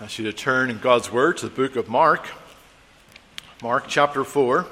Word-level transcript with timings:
I 0.00 0.04
ask 0.04 0.16
you 0.16 0.24
to 0.26 0.32
turn 0.32 0.70
in 0.70 0.78
God's 0.78 1.10
Word 1.10 1.38
to 1.38 1.48
the 1.48 1.54
book 1.54 1.74
of 1.74 1.88
Mark, 1.88 2.28
Mark 3.64 3.86
chapter 3.88 4.22
4. 4.22 4.64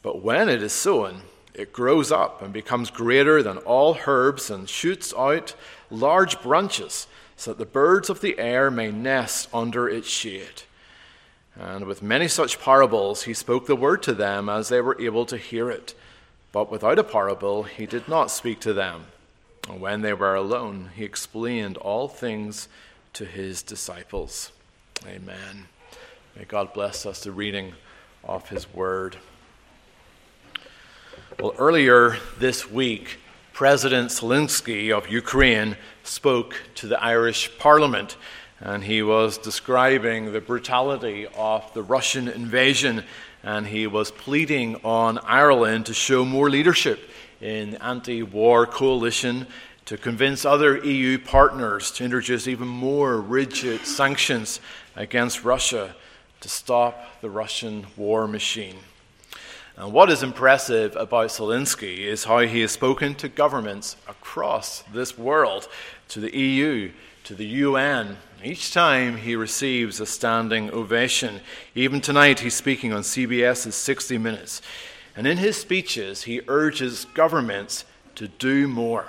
But 0.03 0.23
when 0.25 0.49
it 0.49 0.61
is 0.61 0.73
sown, 0.73 1.23
it 1.55 1.73
grows 1.73 2.11
up 2.11 2.43
and 2.43 2.53
becomes 2.53 2.91
greater 2.91 3.43
than 3.43 3.59
all 3.59 3.99
herbs 4.07 4.51
and 4.51 4.69
shoots 4.69 5.13
out 5.17 5.55
large 5.91 6.41
branches 6.43 7.07
so 7.37 7.51
that 7.51 7.59
the 7.59 7.67
birds 7.67 8.09
of 8.09 8.21
the 8.21 8.39
air 8.39 8.71
may 8.71 8.91
nest 8.91 9.49
under 9.53 9.89
its 9.89 10.09
shade. 10.09 10.63
And 11.59 11.87
with 11.87 12.03
many 12.03 12.29
such 12.29 12.61
parables, 12.61 13.25
he 13.25 13.35
spoke 13.35 13.67
the 13.67 13.77
word 13.77 14.03
to 14.05 14.15
them 14.15 14.49
as 14.49 14.69
they 14.69 14.81
were 14.81 15.01
able 15.01 15.27
to 15.27 15.37
hear 15.37 15.71
it. 15.71 15.95
But 16.51 16.71
without 16.71 16.99
a 16.99 17.05
parable, 17.05 17.65
he 17.65 17.85
did 17.85 18.09
not 18.09 18.31
speak 18.31 18.61
to 18.61 18.73
them. 18.73 19.07
And 19.69 19.81
when 19.81 20.01
they 20.01 20.15
were 20.15 20.35
alone, 20.35 20.91
he 20.95 21.05
explained 21.05 21.77
all 21.77 22.09
things 22.09 22.69
to 23.15 23.25
his 23.25 23.63
disciples. 23.63 24.53
Amen. 25.07 25.67
May 26.37 26.45
God 26.45 26.73
bless 26.73 27.05
us 27.05 27.23
the 27.23 27.33
reading 27.33 27.75
of 28.25 28.49
his 28.49 28.73
word. 28.73 29.17
Well, 31.41 31.55
earlier 31.59 32.19
this 32.39 32.71
week, 32.71 33.19
President 33.53 34.11
Zelensky 34.11 34.93
of 34.93 35.09
Ukraine 35.09 35.77
spoke 36.05 36.55
to 36.77 36.87
the 36.87 37.03
Irish 37.03 37.59
Parliament, 37.59 38.17
and 38.61 38.85
he 38.85 39.03
was 39.03 39.39
describing 39.39 40.33
the 40.33 40.41
brutality 40.41 41.27
of 41.37 41.73
the 41.75 41.83
Russian 41.83 42.29
invasion, 42.29 43.05
and 43.43 43.67
he 43.67 43.87
was 43.87 44.11
pleading 44.11 44.77
on 44.85 45.19
Ireland 45.19 45.87
to 45.87 45.95
show 45.95 46.25
more 46.25 46.51
leadership 46.51 47.01
in 47.41 47.73
the 47.73 47.85
anti 47.85 48.23
war 48.23 48.67
coalition, 48.67 49.47
to 49.87 49.97
convince 49.97 50.45
other 50.45 50.85
EU 50.85 51.19
partners 51.19 51.91
to 51.93 52.05
introduce 52.05 52.47
even 52.47 52.69
more 52.69 53.21
rigid 53.21 53.87
sanctions 53.87 54.61
against 54.97 55.45
Russia 55.45 55.95
to 56.41 56.49
stop 56.49 57.21
the 57.21 57.31
Russian 57.31 57.87
war 57.97 58.29
machine. 58.29 58.77
And 59.77 59.93
what 59.93 60.11
is 60.11 60.23
impressive 60.23 60.95
about 60.97 61.29
Zelensky 61.29 61.99
is 62.01 62.25
how 62.25 62.41
he 62.41 62.61
has 62.61 62.73
spoken 62.73 63.15
to 63.17 63.29
governments 63.29 63.97
across 64.07 64.83
this 64.93 65.17
world, 65.17 65.67
to 66.09 66.21
the 66.21 66.37
EU, 66.37 66.91
to 67.25 67.35
the 67.35 67.47
UN. 67.47 68.19
Each 68.45 68.73
time 68.73 69.17
he 69.17 69.35
receives 69.35 69.99
a 69.99 70.07
standing 70.07 70.71
ovation. 70.73 71.41
Even 71.75 72.01
tonight, 72.01 72.41
he's 72.41 72.55
speaking 72.55 72.93
on 72.93 73.03
CBS's 73.03 73.75
60 73.75 74.19
Minutes. 74.19 74.61
And 75.17 75.27
in 75.27 75.39
his 75.39 75.57
speeches, 75.57 76.25
he 76.25 76.43
urges 76.49 77.07
governments 77.15 77.85
to 78.17 78.29
do 78.29 78.69
more. 78.69 79.07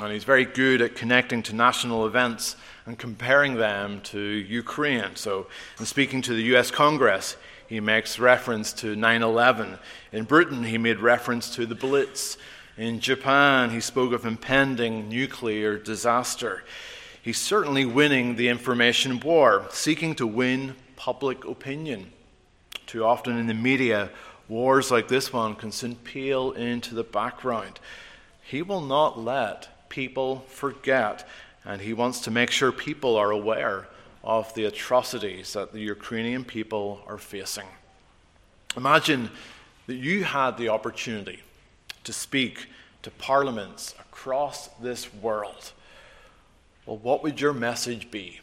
And 0.00 0.12
he's 0.12 0.24
very 0.24 0.44
good 0.44 0.82
at 0.82 0.94
connecting 0.94 1.42
to 1.44 1.54
national 1.54 2.06
events 2.06 2.56
and 2.86 2.98
comparing 2.98 3.54
them 3.54 4.00
to 4.02 4.20
Ukraine. 4.20 5.14
So, 5.14 5.46
in 5.78 5.86
speaking 5.86 6.20
to 6.22 6.34
the 6.34 6.42
US 6.54 6.70
Congress, 6.70 7.36
he 7.74 7.80
makes 7.80 8.20
reference 8.20 8.72
to 8.72 8.94
9 8.94 9.22
11. 9.24 9.78
In 10.12 10.26
Britain, 10.26 10.62
he 10.62 10.78
made 10.78 11.00
reference 11.00 11.52
to 11.56 11.66
the 11.66 11.74
Blitz. 11.74 12.38
In 12.76 13.00
Japan, 13.00 13.70
he 13.70 13.80
spoke 13.80 14.12
of 14.12 14.24
impending 14.24 15.08
nuclear 15.08 15.76
disaster. 15.76 16.62
He's 17.20 17.40
certainly 17.40 17.84
winning 17.84 18.36
the 18.36 18.46
information 18.46 19.18
war, 19.18 19.66
seeking 19.70 20.14
to 20.14 20.26
win 20.26 20.76
public 20.94 21.44
opinion. 21.44 22.12
Too 22.86 23.04
often 23.04 23.36
in 23.36 23.48
the 23.48 23.54
media, 23.54 24.10
wars 24.48 24.92
like 24.92 25.08
this 25.08 25.32
one 25.32 25.56
can 25.56 25.72
soon 25.72 25.96
peel 25.96 26.52
into 26.52 26.94
the 26.94 27.02
background. 27.02 27.80
He 28.44 28.62
will 28.62 28.82
not 28.82 29.18
let 29.18 29.88
people 29.88 30.44
forget, 30.46 31.28
and 31.64 31.80
he 31.80 31.92
wants 31.92 32.20
to 32.20 32.30
make 32.30 32.52
sure 32.52 32.70
people 32.70 33.16
are 33.16 33.32
aware 33.32 33.88
of 34.24 34.52
the 34.54 34.64
atrocities 34.64 35.52
that 35.52 35.72
the 35.72 35.80
Ukrainian 35.80 36.44
people 36.44 37.02
are 37.06 37.18
facing. 37.18 37.66
Imagine 38.76 39.30
that 39.86 39.96
you 39.96 40.24
had 40.24 40.56
the 40.56 40.70
opportunity 40.70 41.40
to 42.04 42.12
speak 42.12 42.66
to 43.02 43.10
parliaments 43.10 43.94
across 44.00 44.68
this 44.80 45.12
world. 45.12 45.72
Well, 46.86 46.96
what 46.96 47.22
would 47.22 47.38
your 47.38 47.52
message 47.52 48.10
be? 48.10 48.40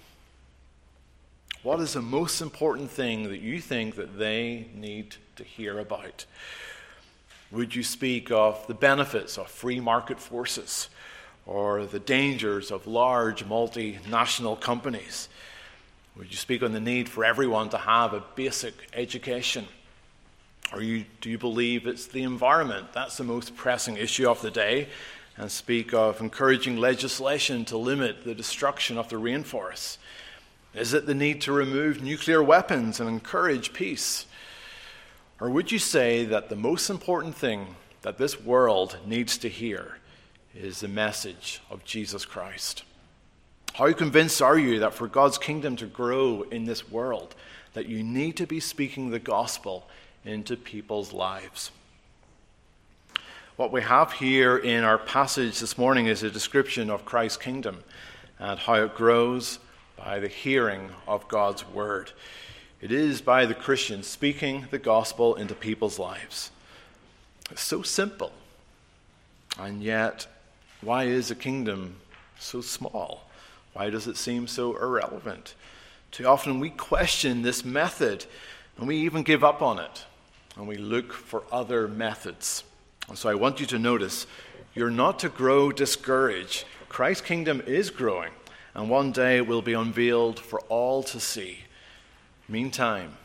What 1.64 1.80
is 1.80 1.94
the 1.94 2.02
most 2.02 2.42
important 2.42 2.92
thing 2.92 3.24
that 3.30 3.42
you 3.42 3.60
think 3.60 3.96
that 3.96 4.20
they 4.20 4.68
need 4.76 5.16
to 5.36 5.44
hear 5.44 5.80
about? 5.80 6.26
Would 7.52 7.76
you 7.76 7.84
speak 7.84 8.32
of 8.32 8.66
the 8.68 8.74
benefits 8.76 9.38
of 9.38 9.50
free 9.50 9.80
market 9.80 10.20
forces 10.20 10.90
or 11.46 11.86
the 11.86 12.00
dangers 12.00 12.72
of 12.72 12.88
large 12.88 13.46
multinational 13.46 14.60
companies? 14.60 15.28
Would 16.18 16.30
you 16.30 16.38
speak 16.38 16.62
on 16.62 16.74
the 16.74 16.80
need 16.80 17.08
for 17.08 17.24
everyone 17.24 17.70
to 17.70 17.78
have 17.78 18.14
a 18.14 18.24
basic 18.36 18.74
education? 18.94 19.68
Or 20.74 20.82
you, 20.82 21.06
do 21.22 21.30
you 21.30 21.38
believe 21.38 21.88
it's 21.88 22.08
the 22.08 22.24
environment? 22.24 22.88
That's 22.94 23.18
the 23.18 23.24
most 23.24 23.56
pressing 23.56 23.98
issue 23.98 24.30
of 24.30 24.42
the 24.42 24.52
day. 24.52 24.90
And 25.38 25.50
speak 25.50 25.94
of 25.94 26.20
encouraging 26.20 26.78
legislation 26.78 27.64
to 27.66 27.78
limit 27.78 28.26
the 28.26 28.36
destruction 28.36 28.98
of 28.98 29.10
the 29.10 29.16
rainforests? 29.16 29.98
Is 30.74 30.94
it 30.94 31.06
the 31.06 31.16
need 31.16 31.42
to 31.42 31.52
remove 31.52 32.04
nuclear 32.04 32.44
weapons 32.44 33.00
and 33.00 33.10
encourage 33.10 33.74
peace? 33.74 34.26
Or 35.40 35.50
would 35.50 35.72
you 35.72 35.80
say 35.80 36.26
that 36.26 36.50
the 36.50 36.56
most 36.56 36.90
important 36.90 37.36
thing 37.36 37.76
that 38.02 38.18
this 38.18 38.40
world 38.40 38.98
needs 39.06 39.38
to 39.40 39.50
hear 39.50 39.98
is 40.54 40.82
the 40.82 40.88
message 40.88 41.62
of 41.70 41.84
Jesus 41.84 42.26
Christ? 42.26 42.84
How 43.74 43.92
convinced 43.94 44.42
are 44.42 44.58
you 44.58 44.80
that 44.80 44.94
for 44.94 45.08
God's 45.08 45.38
kingdom 45.38 45.78
to 45.78 45.86
grow 45.86 46.42
in 46.52 46.66
this 46.66 46.90
world, 46.90 47.36
that 47.74 47.88
you 47.88 48.04
need 48.04 48.36
to 48.38 48.46
be 48.46 48.60
speaking 48.60 49.10
the 49.10 49.20
gospel 49.20 49.88
into 50.26 50.58
people's 50.58 51.14
lives? 51.14 51.72
What 53.56 53.72
we 53.72 53.82
have 53.82 54.12
here 54.14 54.58
in 54.58 54.84
our 54.84 54.98
passage 54.98 55.60
this 55.60 55.78
morning 55.78 56.08
is 56.08 56.22
a 56.22 56.30
description 56.30 56.90
of 56.90 57.06
Christ's 57.06 57.38
kingdom 57.38 57.84
and 58.40 58.60
how 58.60 58.74
it 58.74 58.96
grows 58.96 59.60
by 59.96 60.20
the 60.20 60.28
hearing 60.28 60.90
of 61.08 61.28
God's 61.30 61.66
word. 61.68 62.12
It 62.82 62.92
is 62.92 63.22
by 63.22 63.46
the 63.46 63.54
Christian 63.54 64.04
speaking 64.04 64.66
the 64.70 64.80
gospel 64.80 65.36
into 65.36 65.56
people's 65.56 65.98
lives. 65.98 66.52
It's 67.50 67.62
so 67.62 67.84
simple. 67.84 68.34
And 69.58 69.82
yet, 69.82 70.28
why 70.82 71.06
is 71.06 71.32
a 71.32 71.36
kingdom 71.36 71.98
so 72.38 72.62
small? 72.62 73.31
Why 73.74 73.90
does 73.90 74.08
it 74.08 74.18
seem 74.18 74.48
so 74.48 74.76
irrelevant? 74.76 75.56
Too 76.12 76.26
often 76.26 76.60
we 76.60 76.70
question 76.70 77.42
this 77.42 77.64
method 77.64 78.26
and 78.78 78.88
we 78.88 78.98
even 78.98 79.24
give 79.24 79.44
up 79.44 79.62
on 79.62 79.80
it 79.80 80.06
and 80.58 80.68
we 80.68 80.78
look 80.78 81.14
for 81.14 81.44
other 81.52 81.88
methods. 81.88 82.64
And 83.08 83.18
so 83.18 83.30
I 83.30 83.36
want 83.36 83.60
you 83.60 83.66
to 83.68 83.80
notice 83.80 84.28
you're 84.74 84.92
not 84.92 85.20
to 85.20 85.30
grow 85.30 85.72
discouraged. 85.72 86.66
Christ's 86.90 87.26
kingdom 87.26 87.62
is 87.66 87.90
growing 87.90 88.32
and 88.74 88.90
one 88.90 89.12
day 89.12 89.42
will 89.42 89.62
be 89.62 89.74
unveiled 89.74 90.40
for 90.40 90.60
all 90.62 91.04
to 91.04 91.20
see. 91.20 91.60
Meantime, 92.48 93.18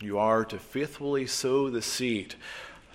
you 0.00 0.18
are 0.18 0.44
to 0.44 0.58
faithfully 0.58 1.26
sow 1.26 1.70
the 1.70 1.82
seed 1.82 2.34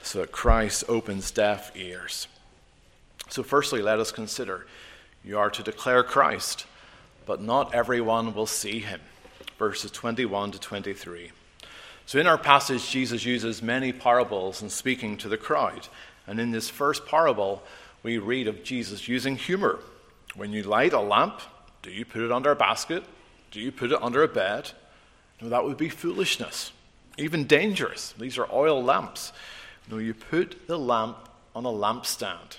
so 0.02 0.20
that 0.20 0.32
Christ 0.32 0.84
opens 0.88 1.32
deaf 1.32 1.72
ears. 1.76 2.28
So, 3.30 3.44
firstly, 3.44 3.82
let 3.82 4.00
us 4.00 4.12
consider 4.12 4.66
you 5.24 5.38
are 5.38 5.50
to 5.50 5.64
declare 5.64 6.04
Christ, 6.04 6.66
but 7.28 7.42
not 7.42 7.76
everyone 7.76 8.34
will 8.34 8.48
see 8.48 8.80
him. 8.80 9.02
Verses 9.60 9.92
21 9.92 10.52
to 10.54 10.60
23. 10.60 11.32
So, 12.08 12.20
in 12.20 12.26
our 12.26 12.38
passage, 12.38 12.90
Jesus 12.90 13.26
uses 13.26 13.62
many 13.62 13.92
parables 13.92 14.62
in 14.62 14.70
speaking 14.70 15.18
to 15.18 15.30
the 15.30 15.38
crowd. 15.38 15.90
And 16.26 16.40
in 16.40 16.52
this 16.52 16.70
first 16.70 17.06
parable, 17.06 17.62
we 18.02 18.18
read 18.18 18.48
of 18.48 18.64
Jesus 18.64 19.08
using 19.08 19.36
humor. 19.36 19.80
When 20.36 20.54
you 20.54 20.64
light 20.64 20.94
a 20.94 21.02
lamp, 21.02 21.42
do 21.82 21.92
you 21.92 22.06
put 22.06 22.22
it 22.22 22.32
under 22.32 22.52
a 22.52 22.56
basket? 22.56 23.04
Do 23.52 23.60
you 23.60 23.72
put 23.72 23.92
it 23.92 24.02
under 24.02 24.24
a 24.24 24.28
bed? 24.28 24.72
No, 25.42 25.50
that 25.50 25.66
would 25.66 25.78
be 25.78 25.90
foolishness, 25.90 26.72
even 27.18 27.46
dangerous. 27.46 28.14
These 28.18 28.38
are 28.38 28.48
oil 28.52 28.82
lamps. 28.82 29.34
No, 29.90 29.98
you 29.98 30.14
put 30.14 30.68
the 30.68 30.80
lamp 30.80 31.18
on 31.56 31.66
a 31.66 31.70
lampstand. 31.70 32.58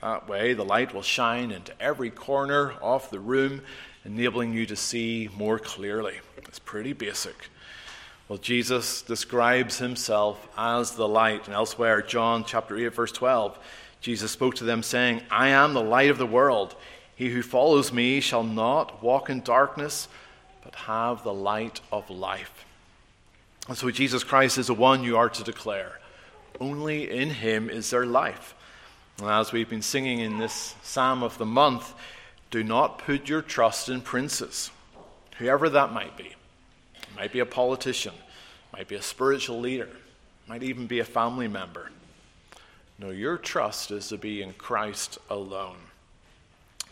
That 0.00 0.28
way, 0.28 0.54
the 0.54 0.64
light 0.64 0.94
will 0.94 1.02
shine 1.02 1.50
into 1.50 1.72
every 1.80 2.10
corner 2.10 2.72
of 2.80 3.08
the 3.10 3.20
room, 3.20 3.62
enabling 4.04 4.54
you 4.54 4.64
to 4.66 4.76
see 4.76 5.28
more 5.36 5.58
clearly. 5.58 6.20
It's 6.38 6.58
pretty 6.58 6.94
basic. 6.94 7.36
Well, 8.28 8.38
Jesus 8.38 9.02
describes 9.02 9.78
himself 9.78 10.48
as 10.56 10.92
the 10.92 11.08
light. 11.08 11.46
And 11.46 11.54
elsewhere, 11.54 12.00
John 12.00 12.44
chapter 12.44 12.76
8, 12.78 12.94
verse 12.94 13.12
12, 13.12 13.58
Jesus 14.00 14.30
spoke 14.30 14.54
to 14.56 14.64
them, 14.64 14.82
saying, 14.82 15.22
I 15.30 15.48
am 15.48 15.74
the 15.74 15.82
light 15.82 16.10
of 16.10 16.18
the 16.18 16.26
world. 16.26 16.76
He 17.14 17.28
who 17.28 17.42
follows 17.42 17.92
me 17.92 18.20
shall 18.20 18.44
not 18.44 19.02
walk 19.02 19.28
in 19.28 19.42
darkness, 19.42 20.08
but 20.64 20.74
have 20.74 21.22
the 21.22 21.34
light 21.34 21.80
of 21.92 22.08
life. 22.08 22.64
And 23.68 23.76
so 23.76 23.90
Jesus 23.90 24.24
Christ 24.24 24.56
is 24.56 24.68
the 24.68 24.74
one 24.74 25.04
you 25.04 25.18
are 25.18 25.28
to 25.28 25.44
declare. 25.44 25.98
Only 26.58 27.10
in 27.10 27.30
him 27.30 27.68
is 27.68 27.90
there 27.90 28.06
life. 28.06 28.54
As 29.22 29.52
we've 29.52 29.68
been 29.68 29.82
singing 29.82 30.20
in 30.20 30.38
this 30.38 30.74
psalm 30.82 31.22
of 31.22 31.36
the 31.36 31.44
month, 31.44 31.92
do 32.50 32.64
not 32.64 32.98
put 32.98 33.28
your 33.28 33.42
trust 33.42 33.88
in 33.88 34.00
princes, 34.00 34.70
whoever 35.36 35.68
that 35.68 35.92
might 35.92 36.16
be. 36.16 36.34
It 37.02 37.16
might 37.16 37.32
be 37.32 37.40
a 37.40 37.46
politician, 37.46 38.14
might 38.72 38.88
be 38.88 38.94
a 38.94 39.02
spiritual 39.02 39.60
leader, 39.60 39.90
might 40.46 40.62
even 40.62 40.86
be 40.86 41.00
a 41.00 41.04
family 41.04 41.48
member. 41.48 41.90
No, 42.98 43.10
your 43.10 43.36
trust 43.36 43.90
is 43.90 44.08
to 44.08 44.16
be 44.16 44.42
in 44.42 44.54
Christ 44.54 45.18
alone. 45.28 45.76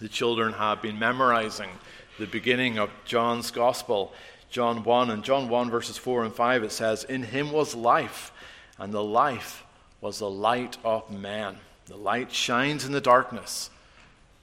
The 0.01 0.09
children 0.09 0.53
have 0.53 0.83
been 0.83 0.99
memorizing 0.99 1.71
the 2.19 2.27
beginning 2.27 2.79
of 2.79 2.91
John's 3.05 3.51
Gospel, 3.51 4.13
John 4.51 4.85
1. 4.85 5.11
And 5.11 5.25
John 5.25 5.49
1, 5.49 5.71
verses 5.71 5.97
4 5.97 6.25
and 6.25 6.35
5, 6.35 6.65
it 6.65 6.73
says, 6.73 7.05
In 7.05 7.23
him 7.23 7.53
was 7.53 7.75
life, 7.75 8.33
and 8.79 8.93
the 8.93 9.03
life 9.03 9.65
was 10.01 10.19
the 10.19 10.31
light 10.31 10.77
of 10.85 11.11
man. 11.11 11.59
The 11.89 11.97
light 11.97 12.33
shines 12.33 12.85
in 12.85 12.93
the 12.93 13.01
darkness, 13.01 13.71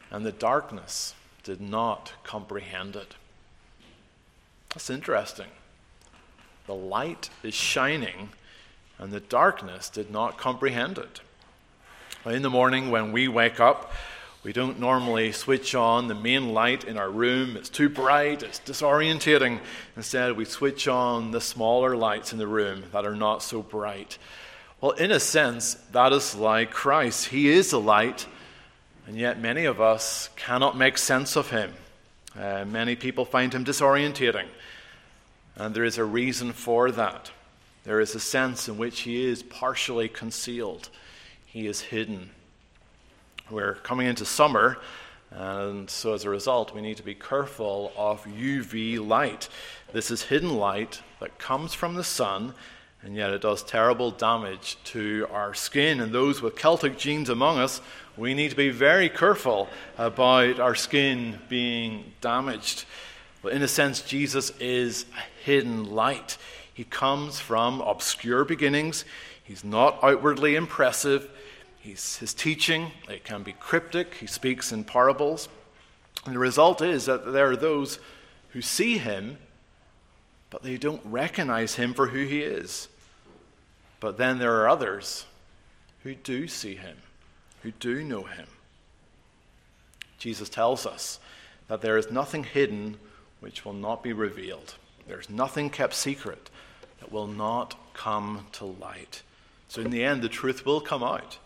and 0.10 0.26
the 0.26 0.32
darkness 0.32 1.14
did 1.44 1.62
not 1.62 2.14
comprehend 2.24 2.96
it. 2.96 3.14
That's 4.70 4.90
interesting. 4.90 5.50
The 6.66 6.74
light 6.74 7.30
is 7.44 7.54
shining, 7.54 8.30
and 8.98 9.14
the 9.14 9.20
darkness 9.20 9.90
did 9.90 10.10
not 10.10 10.40
comprehend 10.40 10.98
it. 10.98 11.22
In 12.26 12.42
the 12.42 12.50
morning, 12.50 12.90
when 12.90 13.12
we 13.12 13.28
wake 13.28 13.60
up, 13.60 13.92
we 14.42 14.52
don't 14.52 14.80
normally 14.80 15.32
switch 15.32 15.76
on 15.76 16.08
the 16.08 16.16
main 16.16 16.52
light 16.52 16.84
in 16.84 16.98
our 16.98 17.12
room. 17.12 17.56
It's 17.58 17.70
too 17.70 17.90
bright, 17.90 18.42
it's 18.42 18.60
disorientating. 18.60 19.60
Instead, 19.96 20.36
we 20.36 20.46
switch 20.46 20.88
on 20.88 21.30
the 21.30 21.42
smaller 21.42 21.96
lights 21.96 22.34
in 22.34 22.40
the 22.40 22.48
room 22.48 22.86
that 22.92 23.06
are 23.06 23.16
not 23.16 23.44
so 23.44 23.62
bright. 23.62 24.18
Well, 24.82 24.92
in 24.92 25.12
a 25.12 25.20
sense, 25.20 25.76
that 25.94 26.12
is 26.12 26.36
like 26.36 26.70
Christ. 26.70 27.28
He 27.28 27.48
is 27.48 27.72
the 27.72 27.80
light, 27.80 28.28
and 29.08 29.16
yet 29.16 29.40
many 29.40 29.66
of 29.66 29.80
us 29.80 30.30
cannot 30.36 30.78
make 30.78 30.98
sense 30.98 31.38
of 31.38 31.50
him. 31.50 31.74
Uh, 32.38 32.66
many 32.66 32.98
people 32.98 33.24
find 33.24 33.54
him 33.54 33.64
disorientating, 33.64 34.48
and 35.56 35.74
there 35.74 35.86
is 35.86 35.98
a 35.98 36.04
reason 36.04 36.52
for 36.52 36.92
that. 36.92 37.32
There 37.86 38.02
is 38.02 38.16
a 38.16 38.20
sense 38.20 38.68
in 38.68 38.78
which 38.78 39.02
he 39.02 39.24
is 39.26 39.44
partially 39.44 40.10
concealed, 40.10 40.90
he 41.46 41.68
is 41.68 41.80
hidden. 41.80 42.32
We're 43.50 43.76
coming 43.76 44.08
into 44.08 44.26
summer, 44.26 44.78
and 45.32 45.90
so 45.90 46.14
as 46.14 46.26
a 46.26 46.30
result, 46.30 46.76
we 46.76 46.82
need 46.82 46.98
to 46.98 47.04
be 47.04 47.16
careful 47.16 47.94
of 47.96 48.26
UV 48.26 49.06
light. 49.06 49.48
This 49.94 50.12
is 50.12 50.24
hidden 50.24 50.58
light 50.58 51.02
that 51.22 51.38
comes 51.40 51.74
from 51.74 51.96
the 51.96 52.04
sun, 52.04 52.54
and 53.06 53.16
yet 53.16 53.30
it 53.30 53.42
does 53.42 53.62
terrible 53.62 54.10
damage 54.10 54.78
to 54.86 55.28
our 55.32 55.54
skin. 55.54 56.02
And 56.02 56.12
those 56.12 56.42
with 56.42 56.56
Celtic 56.56 56.98
genes 56.98 57.30
among 57.30 57.60
us, 57.60 57.80
we 58.18 58.34
need 58.34 58.50
to 58.50 58.56
be 58.56 58.72
very 58.72 59.10
careful 59.10 59.70
about 59.96 60.60
our 60.60 60.74
skin 60.74 61.38
being 61.48 62.14
damaged. 62.20 62.86
But 63.44 63.54
in 63.54 63.62
a 63.62 63.68
sense, 63.68 64.02
Jesus 64.02 64.52
is 64.60 65.06
a 65.16 65.44
hidden 65.44 65.94
light. 65.94 66.40
He 66.74 66.84
comes 66.84 67.40
from 67.40 67.80
obscure 67.82 68.44
beginnings. 68.44 69.06
He's 69.44 69.64
not 69.64 70.00
outwardly 70.04 70.56
impressive. 70.56 71.30
He's, 71.78 72.18
his 72.18 72.34
teaching, 72.34 72.90
it 73.08 73.24
can 73.24 73.44
be 73.44 73.54
cryptic. 73.54 74.16
He 74.16 74.26
speaks 74.26 74.72
in 74.72 74.84
parables. 74.84 75.48
And 76.26 76.34
the 76.34 76.40
result 76.40 76.82
is 76.82 77.06
that 77.06 77.32
there 77.32 77.52
are 77.52 77.56
those 77.56 78.00
who 78.50 78.64
see 78.64 78.98
him, 78.98 79.38
but 80.50 80.64
they 80.64 80.78
don't 80.78 81.06
recognize 81.06 81.76
him 81.76 81.94
for 81.94 82.08
who 82.08 82.26
he 82.26 82.42
is. 82.42 82.88
But 84.06 84.18
then 84.18 84.38
there 84.38 84.62
are 84.62 84.70
others 84.70 85.26
who 86.04 86.14
do 86.14 86.48
see 86.48 86.76
him, 86.76 86.98
who 87.64 87.72
do 87.72 88.04
know 88.04 88.22
him. 88.22 88.46
Jesus 90.20 90.48
tells 90.48 90.86
us 90.86 91.20
that 91.70 91.82
there 91.82 91.98
is 91.98 92.12
nothing 92.12 92.44
hidden 92.44 92.98
which 93.40 93.66
will 93.66 93.74
not 93.74 94.04
be 94.04 94.14
revealed. 94.14 94.76
There's 95.08 95.28
nothing 95.28 95.72
kept 95.72 95.96
secret 95.96 96.52
that 97.00 97.12
will 97.12 97.26
not 97.26 97.80
come 97.96 98.46
to 98.52 98.66
light. 98.66 99.24
So, 99.70 99.82
in 99.82 99.90
the 99.90 100.04
end, 100.04 100.22
the 100.22 100.30
truth 100.30 100.68
will 100.68 100.82
come 100.82 101.02
out. 101.02 101.40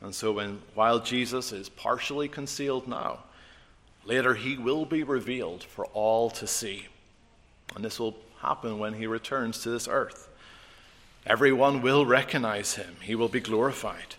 And 0.00 0.14
so, 0.14 0.32
when, 0.32 0.62
while 0.74 1.00
Jesus 1.00 1.52
is 1.52 1.68
partially 1.68 2.26
concealed 2.26 2.88
now, 2.88 3.18
later 4.06 4.34
he 4.34 4.56
will 4.56 4.86
be 4.86 5.02
revealed 5.02 5.62
for 5.62 5.84
all 5.92 6.30
to 6.30 6.46
see. 6.46 6.86
And 7.76 7.84
this 7.84 8.00
will 8.00 8.16
happen 8.40 8.78
when 8.78 8.94
he 8.94 9.06
returns 9.06 9.62
to 9.64 9.68
this 9.68 9.86
earth. 9.86 10.28
Everyone 11.28 11.82
will 11.82 12.06
recognize 12.06 12.76
him, 12.76 12.96
he 13.02 13.14
will 13.14 13.28
be 13.28 13.40
glorified. 13.40 14.14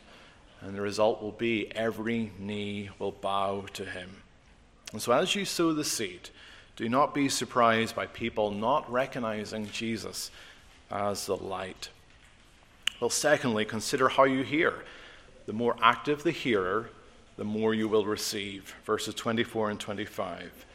And 0.62 0.76
the 0.76 0.82
result 0.82 1.22
will 1.22 1.32
be 1.32 1.74
every 1.76 2.32
knee 2.38 2.90
will 3.00 3.14
bow 3.14 3.66
to 3.74 3.86
him. 3.86 4.24
And 4.92 5.02
so, 5.02 5.14
as 5.14 5.34
you 5.34 5.46
sow 5.46 5.74
the 5.74 5.84
seed, 5.84 6.30
do 6.76 6.88
not 6.88 7.14
be 7.14 7.28
surprised 7.28 7.96
by 7.96 8.06
people 8.06 8.52
not 8.52 8.92
recognizing 8.92 9.70
Jesus 9.72 10.30
as 10.92 11.26
the 11.26 11.38
light. 11.38 11.90
Well, 13.00 13.10
secondly, 13.10 13.66
consider 13.66 14.10
how 14.10 14.26
you 14.26 14.44
hear. 14.44 14.74
The 15.46 15.54
more 15.54 15.78
active 15.82 16.24
the 16.24 16.32
hearer, 16.32 16.90
the 17.38 17.44
more 17.44 17.74
you 17.74 17.88
will 17.88 18.06
receive. 18.06 18.76
Verses 18.86 19.16
24 19.16 19.72
and 19.72 19.80
25. 19.80 20.66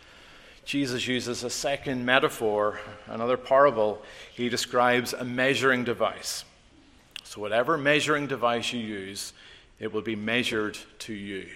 Jesus 0.65 1.07
uses 1.07 1.45
a 1.45 1.51
second 1.51 2.07
metaphor, 2.07 2.81
another 3.07 3.37
parable. 3.37 4.03
He 4.35 4.49
describes 4.49 5.13
a 5.13 5.25
measuring 5.25 5.85
device. 5.85 6.45
So, 7.23 7.41
whatever 7.41 7.77
measuring 7.77 8.27
device 8.27 8.73
you 8.73 8.81
use, 8.81 9.33
it 9.79 9.93
will 9.93 10.03
be 10.03 10.17
measured 10.17 10.79
to 11.01 11.13
you. 11.13 11.49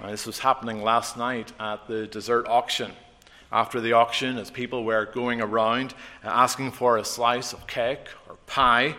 Now, 0.00 0.10
this 0.10 0.26
was 0.26 0.38
happening 0.38 0.82
last 0.82 1.16
night 1.16 1.52
at 1.60 1.86
the 1.86 2.06
dessert 2.06 2.46
auction. 2.48 2.92
After 3.52 3.80
the 3.80 3.92
auction, 3.92 4.38
as 4.38 4.50
people 4.50 4.84
were 4.84 5.06
going 5.06 5.40
around 5.40 5.92
uh, 6.24 6.28
asking 6.28 6.72
for 6.72 6.96
a 6.96 7.04
slice 7.04 7.52
of 7.52 7.66
cake 7.66 8.06
or 8.28 8.36
pie, 8.46 8.96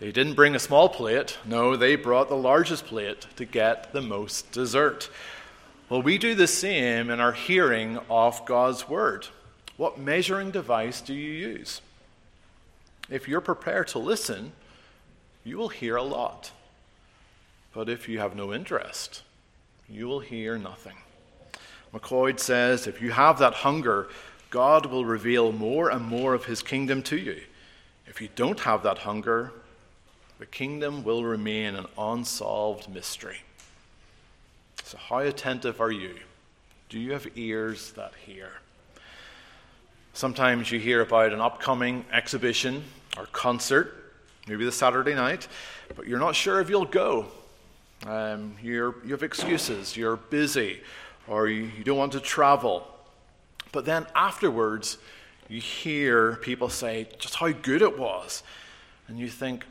They 0.00 0.12
didn't 0.12 0.32
bring 0.32 0.54
a 0.54 0.58
small 0.58 0.88
plate. 0.88 1.36
No, 1.44 1.76
they 1.76 1.94
brought 1.94 2.30
the 2.30 2.36
largest 2.36 2.86
plate 2.86 3.26
to 3.36 3.44
get 3.44 3.92
the 3.92 4.00
most 4.00 4.50
dessert. 4.50 5.10
Well, 5.90 6.02
we 6.02 6.18
do 6.18 6.36
the 6.36 6.46
same 6.46 7.10
in 7.10 7.18
our 7.18 7.32
hearing 7.32 7.98
of 8.08 8.46
God's 8.46 8.88
word. 8.88 9.26
What 9.76 9.98
measuring 9.98 10.52
device 10.52 11.00
do 11.00 11.12
you 11.12 11.32
use? 11.32 11.80
If 13.10 13.26
you're 13.26 13.40
prepared 13.40 13.88
to 13.88 13.98
listen, 13.98 14.52
you 15.42 15.58
will 15.58 15.68
hear 15.68 15.96
a 15.96 16.04
lot. 16.04 16.52
But 17.74 17.88
if 17.88 18.08
you 18.08 18.20
have 18.20 18.36
no 18.36 18.54
interest, 18.54 19.24
you 19.88 20.06
will 20.06 20.20
hear 20.20 20.56
nothing. 20.58 20.96
McLeod 21.92 22.38
says 22.38 22.86
if 22.86 23.02
you 23.02 23.10
have 23.10 23.40
that 23.40 23.54
hunger, 23.54 24.06
God 24.50 24.86
will 24.86 25.04
reveal 25.04 25.50
more 25.50 25.90
and 25.90 26.04
more 26.04 26.34
of 26.34 26.44
his 26.44 26.62
kingdom 26.62 27.02
to 27.04 27.18
you. 27.18 27.40
If 28.06 28.20
you 28.20 28.28
don't 28.36 28.60
have 28.60 28.84
that 28.84 28.98
hunger, 28.98 29.52
the 30.38 30.46
kingdom 30.46 31.02
will 31.02 31.24
remain 31.24 31.74
an 31.74 31.86
unsolved 31.98 32.88
mystery. 32.88 33.38
So, 34.90 34.98
how 34.98 35.18
attentive 35.18 35.80
are 35.80 35.92
you? 35.92 36.16
Do 36.88 36.98
you 36.98 37.12
have 37.12 37.28
ears 37.36 37.92
that 37.92 38.12
hear? 38.26 38.50
Sometimes 40.14 40.72
you 40.72 40.80
hear 40.80 41.00
about 41.00 41.32
an 41.32 41.40
upcoming 41.40 42.04
exhibition 42.12 42.82
or 43.16 43.26
concert, 43.26 44.14
maybe 44.48 44.64
the 44.64 44.72
Saturday 44.72 45.14
night, 45.14 45.46
but 45.94 46.08
you're 46.08 46.18
not 46.18 46.34
sure 46.34 46.60
if 46.60 46.68
you'll 46.68 46.86
go. 46.86 47.28
Um, 48.04 48.56
you 48.60 48.92
have 49.10 49.22
excuses, 49.22 49.96
you're 49.96 50.16
busy, 50.16 50.80
or 51.28 51.46
you, 51.46 51.70
you 51.78 51.84
don't 51.84 51.96
want 51.96 52.10
to 52.14 52.20
travel. 52.20 52.84
But 53.70 53.84
then 53.84 54.08
afterwards, 54.16 54.98
you 55.48 55.60
hear 55.60 56.34
people 56.34 56.68
say 56.68 57.06
just 57.20 57.36
how 57.36 57.52
good 57.52 57.82
it 57.82 57.96
was. 57.96 58.42
And 59.06 59.20
you 59.20 59.28
think, 59.28 59.66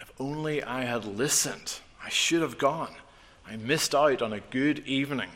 if 0.00 0.10
only 0.18 0.64
I 0.64 0.82
had 0.82 1.04
listened, 1.04 1.78
I 2.04 2.08
should 2.08 2.42
have 2.42 2.58
gone. 2.58 2.96
I 3.50 3.56
missed 3.56 3.94
out 3.94 4.20
on 4.20 4.34
a 4.34 4.40
good 4.40 4.80
evening. 4.80 5.30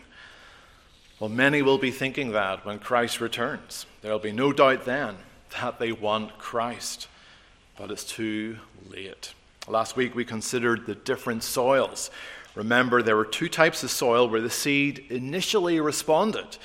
Well, 1.19 1.31
many 1.31 1.62
will 1.62 1.78
be 1.78 1.90
thinking 1.90 2.33
that 2.33 2.66
when 2.66 2.78
Christ 2.78 3.23
returns. 3.23 3.87
There'll 4.02 4.19
be 4.19 4.33
no 4.33 4.52
doubt 4.52 4.85
then 4.85 5.16
that 5.59 5.78
they 5.78 5.92
want 5.92 6.37
Christ, 6.37 7.09
but 7.78 7.90
it's 7.90 8.04
too 8.04 8.59
late. 8.90 9.33
Last 9.66 9.97
week 9.97 10.14
we 10.14 10.26
considered 10.26 10.85
the 10.85 10.95
different 10.95 11.42
soils. 11.42 12.11
Remember, 12.54 13.00
there 13.00 13.16
were 13.16 13.25
two 13.25 13.49
types 13.49 13.83
of 13.83 13.90
soil 13.90 14.28
where 14.28 14.42
the 14.42 14.50
seed 14.50 15.07
initially 15.09 15.81
responded, 15.81 16.59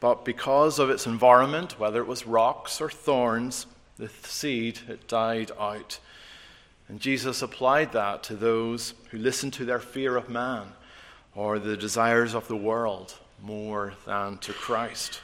but 0.00 0.24
because 0.24 0.78
of 0.78 0.88
its 0.88 1.06
environment, 1.06 1.78
whether 1.78 2.00
it 2.00 2.08
was 2.08 2.26
rocks 2.26 2.80
or 2.80 2.88
thorns, 2.88 3.66
the 3.98 4.08
seed 4.08 4.78
it 4.88 5.08
died 5.08 5.50
out. 5.60 5.98
And 6.88 7.00
Jesus 7.00 7.42
applied 7.42 7.92
that 7.92 8.22
to 8.24 8.34
those 8.34 8.94
who 9.10 9.18
listened 9.18 9.52
to 9.54 9.66
their 9.66 9.80
fear 9.80 10.16
of 10.16 10.30
man 10.30 10.68
or 11.36 11.58
the 11.58 11.76
desires 11.76 12.34
of 12.34 12.48
the 12.48 12.56
world 12.56 13.14
more 13.42 13.92
than 14.06 14.38
to 14.38 14.52
Christ. 14.52 15.20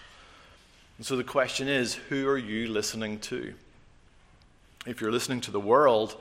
And 0.98 1.06
so 1.06 1.16
the 1.16 1.24
question 1.24 1.66
is 1.66 1.94
who 1.94 2.28
are 2.28 2.38
you 2.38 2.68
listening 2.68 3.18
to? 3.20 3.54
If 4.86 5.00
you're 5.00 5.10
listening 5.10 5.40
to 5.42 5.50
the 5.50 5.58
world 5.58 6.16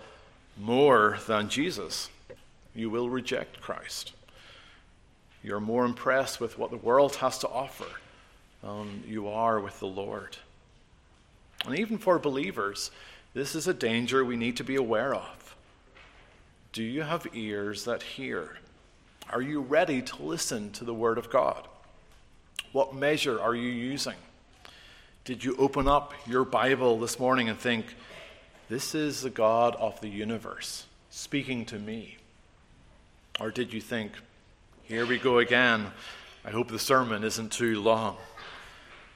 more 0.58 1.20
than 1.28 1.50
Jesus, 1.50 2.10
you 2.74 2.90
will 2.90 3.10
reject 3.10 3.62
Christ. 3.62 4.14
You're 5.44 5.60
more 5.60 5.86
impressed 5.86 6.40
with 6.40 6.58
what 6.58 6.72
the 6.72 6.78
world 6.78 7.16
has 7.18 7.38
to 7.40 7.50
offer 7.50 7.86
than 8.64 9.04
you 9.08 9.28
are 9.28 9.60
with 9.60 9.80
the 9.80 9.88
Lord. 9.88 10.38
And 11.66 11.78
even 11.78 11.98
for 11.98 12.18
believers, 12.18 12.92
this 13.34 13.56
is 13.56 13.68
a 13.68 13.74
danger 13.74 14.24
we 14.24 14.38
need 14.38 14.58
to 14.58 14.64
be 14.64 14.76
aware 14.76 15.14
of. 15.14 15.56
Do 16.72 16.84
you 16.84 17.02
have 17.02 17.28
ears 17.34 17.84
that 17.86 18.04
hear? 18.04 18.58
Are 19.32 19.42
you 19.42 19.62
ready 19.62 20.02
to 20.02 20.22
listen 20.22 20.72
to 20.72 20.84
the 20.84 20.94
Word 20.94 21.18
of 21.18 21.30
God? 21.30 21.66
What 22.74 22.94
measure 22.94 23.40
are 23.40 23.56
you 23.56 23.70
using? 23.70 24.16
Did 25.24 25.42
you 25.42 25.56
open 25.56 25.88
up 25.88 26.14
your 26.28 26.44
Bible 26.44 27.00
this 27.00 27.18
morning 27.18 27.48
and 27.48 27.58
think, 27.58 27.86
this 28.68 28.94
is 28.94 29.22
the 29.22 29.30
God 29.30 29.78
of 29.78 30.02
the 30.02 30.10
universe 30.10 30.86
speaking 31.10 31.64
to 31.68 31.80
me? 31.80 32.18
Or 33.40 33.52
did 33.52 33.72
you 33.72 33.80
think, 33.80 34.12
here 34.84 35.06
we 35.06 35.18
go 35.18 35.40
again, 35.40 35.88
I 36.44 36.50
hope 36.52 36.68
the 36.68 36.78
sermon 36.78 37.24
isn't 37.24 37.54
too 37.54 37.82
long? 37.82 38.18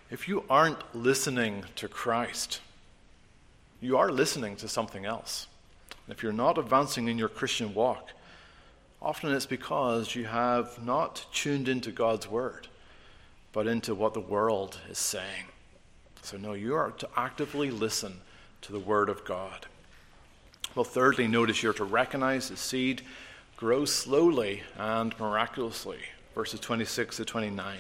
If 0.10 0.30
you 0.30 0.46
aren't 0.50 0.96
listening 0.96 1.66
to 1.76 1.90
Christ, 1.90 2.62
you 3.82 3.98
are 3.98 4.12
listening 4.14 4.56
to 4.58 4.70
something 4.70 5.04
else. 5.04 5.48
And 6.08 6.16
If 6.16 6.24
you're 6.24 6.32
not 6.32 6.58
advancing 6.58 7.10
in 7.10 7.18
your 7.18 7.28
Christian 7.28 7.74
walk, 7.74 8.12
often 9.06 9.32
it's 9.32 9.46
because 9.46 10.16
you 10.16 10.26
have 10.26 10.84
not 10.84 11.26
tuned 11.32 11.70
into 11.70 11.92
God's 11.92 12.28
Word 12.28 12.68
but 13.56 13.68
into 13.68 13.96
what 13.96 14.14
the 14.14 14.20
world 14.20 14.78
is 14.90 14.98
saying. 14.98 15.46
So, 16.24 16.36
no, 16.36 16.52
you 16.52 16.76
are 16.76 16.92
to 16.92 17.08
actively 17.16 17.72
listen 17.72 18.20
to 18.64 18.74
the 18.74 18.80
Word 18.80 19.08
of 19.08 19.24
God. 19.24 19.66
Well, 20.76 20.84
thirdly, 20.84 21.26
notice 21.30 21.64
you're 21.64 21.72
to 21.72 21.86
recognize 21.86 22.50
the 22.50 22.58
seed 22.58 23.04
grows 23.56 23.94
slowly 23.94 24.64
and 24.78 25.18
miraculously. 25.18 26.00
Verses 26.36 26.60
26 26.60 27.16
to 27.16 27.24
29. 27.24 27.78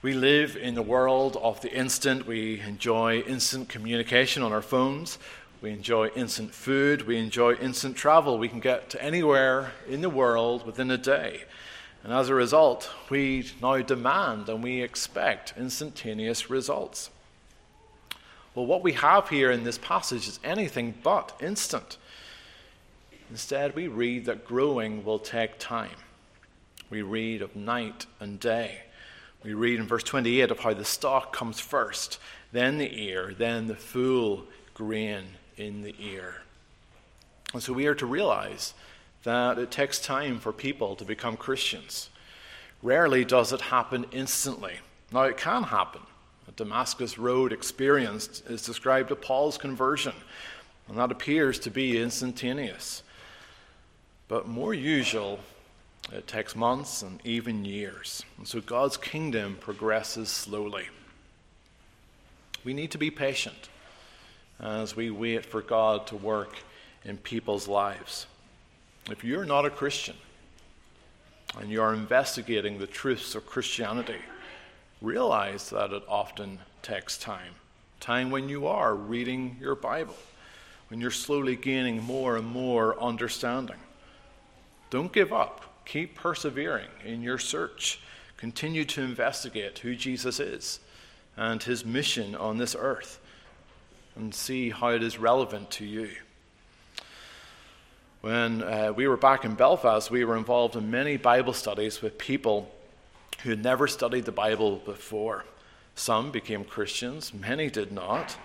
We 0.00 0.14
live 0.14 0.56
in 0.56 0.76
the 0.76 0.82
world 0.82 1.36
of 1.42 1.60
the 1.60 1.70
instant. 1.70 2.26
We 2.26 2.60
enjoy 2.60 3.18
instant 3.18 3.68
communication 3.68 4.42
on 4.42 4.50
our 4.50 4.62
phones. 4.62 5.18
We 5.62 5.70
enjoy 5.70 6.08
instant 6.08 6.52
food. 6.52 7.06
We 7.06 7.18
enjoy 7.18 7.54
instant 7.54 7.96
travel. 7.96 8.36
We 8.36 8.48
can 8.48 8.58
get 8.58 8.90
to 8.90 9.02
anywhere 9.02 9.70
in 9.88 10.00
the 10.00 10.10
world 10.10 10.66
within 10.66 10.90
a 10.90 10.98
day. 10.98 11.44
And 12.02 12.12
as 12.12 12.28
a 12.28 12.34
result, 12.34 12.90
we 13.08 13.48
now 13.62 13.80
demand 13.80 14.48
and 14.48 14.60
we 14.60 14.82
expect 14.82 15.54
instantaneous 15.56 16.50
results. 16.50 17.10
Well, 18.56 18.66
what 18.66 18.82
we 18.82 18.94
have 18.94 19.28
here 19.28 19.52
in 19.52 19.62
this 19.62 19.78
passage 19.78 20.26
is 20.26 20.40
anything 20.42 20.94
but 21.04 21.38
instant. 21.40 21.96
Instead, 23.30 23.76
we 23.76 23.86
read 23.86 24.24
that 24.24 24.44
growing 24.44 25.04
will 25.04 25.20
take 25.20 25.60
time. 25.60 25.96
We 26.90 27.02
read 27.02 27.40
of 27.40 27.54
night 27.54 28.06
and 28.18 28.40
day. 28.40 28.80
We 29.44 29.54
read 29.54 29.78
in 29.78 29.86
verse 29.86 30.02
28 30.02 30.50
of 30.50 30.58
how 30.58 30.74
the 30.74 30.84
stalk 30.84 31.32
comes 31.32 31.60
first, 31.60 32.18
then 32.50 32.78
the 32.78 33.00
ear, 33.00 33.32
then 33.38 33.68
the 33.68 33.76
full 33.76 34.44
grain 34.74 35.24
in 35.56 35.82
the 35.82 35.94
ear. 35.98 36.42
And 37.52 37.62
so 37.62 37.72
we 37.72 37.86
are 37.86 37.94
to 37.94 38.06
realize 38.06 38.74
that 39.24 39.58
it 39.58 39.70
takes 39.70 39.98
time 39.98 40.38
for 40.38 40.52
people 40.52 40.96
to 40.96 41.04
become 41.04 41.36
Christians. 41.36 42.08
Rarely 42.82 43.24
does 43.24 43.52
it 43.52 43.60
happen 43.60 44.06
instantly. 44.12 44.74
Now, 45.12 45.22
it 45.22 45.36
can 45.36 45.64
happen. 45.64 46.00
The 46.46 46.52
Damascus 46.52 47.18
Road 47.18 47.52
experience 47.52 48.42
is 48.48 48.62
described 48.62 49.12
as 49.12 49.18
Paul's 49.20 49.58
conversion, 49.58 50.14
and 50.88 50.98
that 50.98 51.12
appears 51.12 51.58
to 51.60 51.70
be 51.70 52.00
instantaneous. 52.00 53.02
But 54.26 54.48
more 54.48 54.74
usual, 54.74 55.38
it 56.10 56.26
takes 56.26 56.56
months 56.56 57.02
and 57.02 57.20
even 57.24 57.64
years. 57.64 58.24
And 58.38 58.48
so 58.48 58.60
God's 58.60 58.96
kingdom 58.96 59.56
progresses 59.60 60.28
slowly. 60.28 60.88
We 62.64 62.74
need 62.74 62.90
to 62.92 62.98
be 62.98 63.10
patient 63.10 63.68
as 64.62 64.94
we 64.94 65.10
wait 65.10 65.44
for 65.44 65.60
God 65.60 66.06
to 66.06 66.16
work 66.16 66.56
in 67.04 67.16
people's 67.18 67.66
lives. 67.66 68.26
If 69.10 69.24
you're 69.24 69.44
not 69.44 69.66
a 69.66 69.70
Christian 69.70 70.16
and 71.58 71.68
you 71.68 71.82
are 71.82 71.92
investigating 71.92 72.78
the 72.78 72.86
truths 72.86 73.34
of 73.34 73.44
Christianity, 73.44 74.20
realize 75.00 75.68
that 75.70 75.92
it 75.92 76.04
often 76.08 76.60
takes 76.82 77.18
time. 77.18 77.54
Time 77.98 78.30
when 78.30 78.48
you 78.48 78.66
are 78.66 78.94
reading 78.94 79.56
your 79.60 79.74
Bible, 79.74 80.16
when 80.88 81.00
you're 81.00 81.10
slowly 81.10 81.56
gaining 81.56 82.02
more 82.02 82.36
and 82.36 82.46
more 82.46 83.00
understanding. 83.00 83.76
Don't 84.90 85.12
give 85.12 85.32
up. 85.32 85.84
Keep 85.84 86.14
persevering 86.14 86.88
in 87.04 87.22
your 87.22 87.38
search. 87.38 88.00
Continue 88.36 88.84
to 88.84 89.02
investigate 89.02 89.78
who 89.80 89.94
Jesus 89.96 90.38
is 90.38 90.80
and 91.36 91.62
his 91.62 91.84
mission 91.84 92.34
on 92.34 92.58
this 92.58 92.76
earth 92.78 93.18
and 94.16 94.34
see 94.34 94.70
how 94.70 94.88
it 94.88 95.02
is 95.02 95.18
relevant 95.18 95.70
to 95.72 95.84
you. 95.84 96.10
When 98.20 98.62
uh, 98.62 98.92
we 98.94 99.08
were 99.08 99.16
back 99.16 99.44
in 99.44 99.54
Belfast, 99.54 100.10
we 100.10 100.24
were 100.24 100.36
involved 100.36 100.76
in 100.76 100.90
many 100.90 101.16
Bible 101.16 101.52
studies 101.52 102.00
with 102.02 102.18
people 102.18 102.72
who 103.42 103.50
had 103.50 103.62
never 103.62 103.88
studied 103.88 104.24
the 104.24 104.32
Bible 104.32 104.76
before. 104.76 105.44
Some 105.94 106.30
became 106.30 106.64
Christians, 106.64 107.34
many 107.34 107.68
did 107.68 107.90
not. 107.90 108.36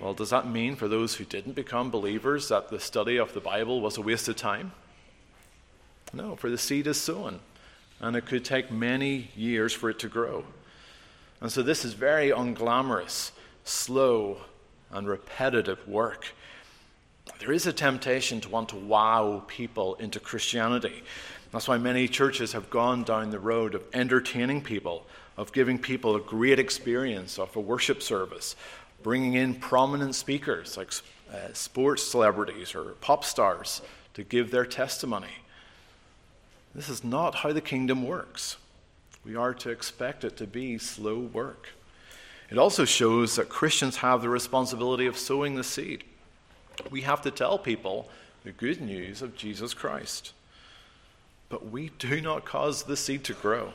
Well, 0.00 0.14
does 0.14 0.30
that 0.30 0.48
mean 0.48 0.76
for 0.76 0.88
those 0.88 1.16
who 1.16 1.24
didn't 1.24 1.54
become 1.54 1.90
believers 1.90 2.48
that 2.48 2.68
the 2.68 2.80
study 2.80 3.16
of 3.16 3.32
the 3.32 3.40
Bible 3.40 3.80
was 3.80 3.96
a 3.96 4.02
waste 4.02 4.28
of 4.28 4.36
time? 4.36 4.72
No, 6.12 6.36
for 6.36 6.50
the 6.50 6.58
seed 6.58 6.86
is 6.86 7.00
sown, 7.00 7.40
and 8.00 8.16
it 8.16 8.26
could 8.26 8.44
take 8.44 8.70
many 8.70 9.30
years 9.36 9.72
for 9.72 9.90
it 9.90 9.98
to 10.00 10.08
grow. 10.08 10.44
And 11.40 11.52
so 11.52 11.62
this 11.62 11.84
is 11.84 11.94
very 11.94 12.30
unglamorous, 12.30 13.32
slow, 13.68 14.38
and 14.90 15.06
repetitive 15.06 15.86
work. 15.86 16.26
There 17.40 17.52
is 17.52 17.66
a 17.66 17.72
temptation 17.72 18.40
to 18.40 18.48
want 18.48 18.70
to 18.70 18.76
wow 18.76 19.44
people 19.46 19.94
into 19.96 20.18
Christianity. 20.18 21.02
That's 21.52 21.68
why 21.68 21.78
many 21.78 22.08
churches 22.08 22.52
have 22.52 22.70
gone 22.70 23.04
down 23.04 23.30
the 23.30 23.38
road 23.38 23.74
of 23.74 23.84
entertaining 23.92 24.62
people, 24.62 25.06
of 25.36 25.52
giving 25.52 25.78
people 25.78 26.16
a 26.16 26.20
great 26.20 26.58
experience 26.58 27.38
of 27.38 27.54
a 27.54 27.60
worship 27.60 28.02
service, 28.02 28.56
bringing 29.02 29.34
in 29.34 29.54
prominent 29.54 30.14
speakers 30.14 30.76
like 30.76 30.92
uh, 31.32 31.52
sports 31.52 32.02
celebrities 32.02 32.74
or 32.74 32.84
pop 33.00 33.24
stars 33.24 33.82
to 34.14 34.24
give 34.24 34.50
their 34.50 34.66
testimony. 34.66 35.42
This 36.74 36.88
is 36.88 37.04
not 37.04 37.36
how 37.36 37.52
the 37.52 37.60
kingdom 37.60 38.06
works. 38.06 38.56
We 39.24 39.36
are 39.36 39.54
to 39.54 39.70
expect 39.70 40.24
it 40.24 40.36
to 40.38 40.46
be 40.46 40.78
slow 40.78 41.18
work. 41.18 41.68
It 42.50 42.58
also 42.58 42.84
shows 42.84 43.36
that 43.36 43.48
Christians 43.48 43.98
have 43.98 44.22
the 44.22 44.28
responsibility 44.28 45.06
of 45.06 45.18
sowing 45.18 45.54
the 45.54 45.64
seed. 45.64 46.04
We 46.90 47.02
have 47.02 47.20
to 47.22 47.30
tell 47.30 47.58
people 47.58 48.08
the 48.44 48.52
good 48.52 48.80
news 48.80 49.20
of 49.20 49.36
Jesus 49.36 49.74
Christ. 49.74 50.32
But 51.48 51.70
we 51.70 51.90
do 51.98 52.20
not 52.20 52.44
cause 52.44 52.82
the 52.82 52.96
seed 52.96 53.24
to 53.24 53.34
grow. 53.34 53.72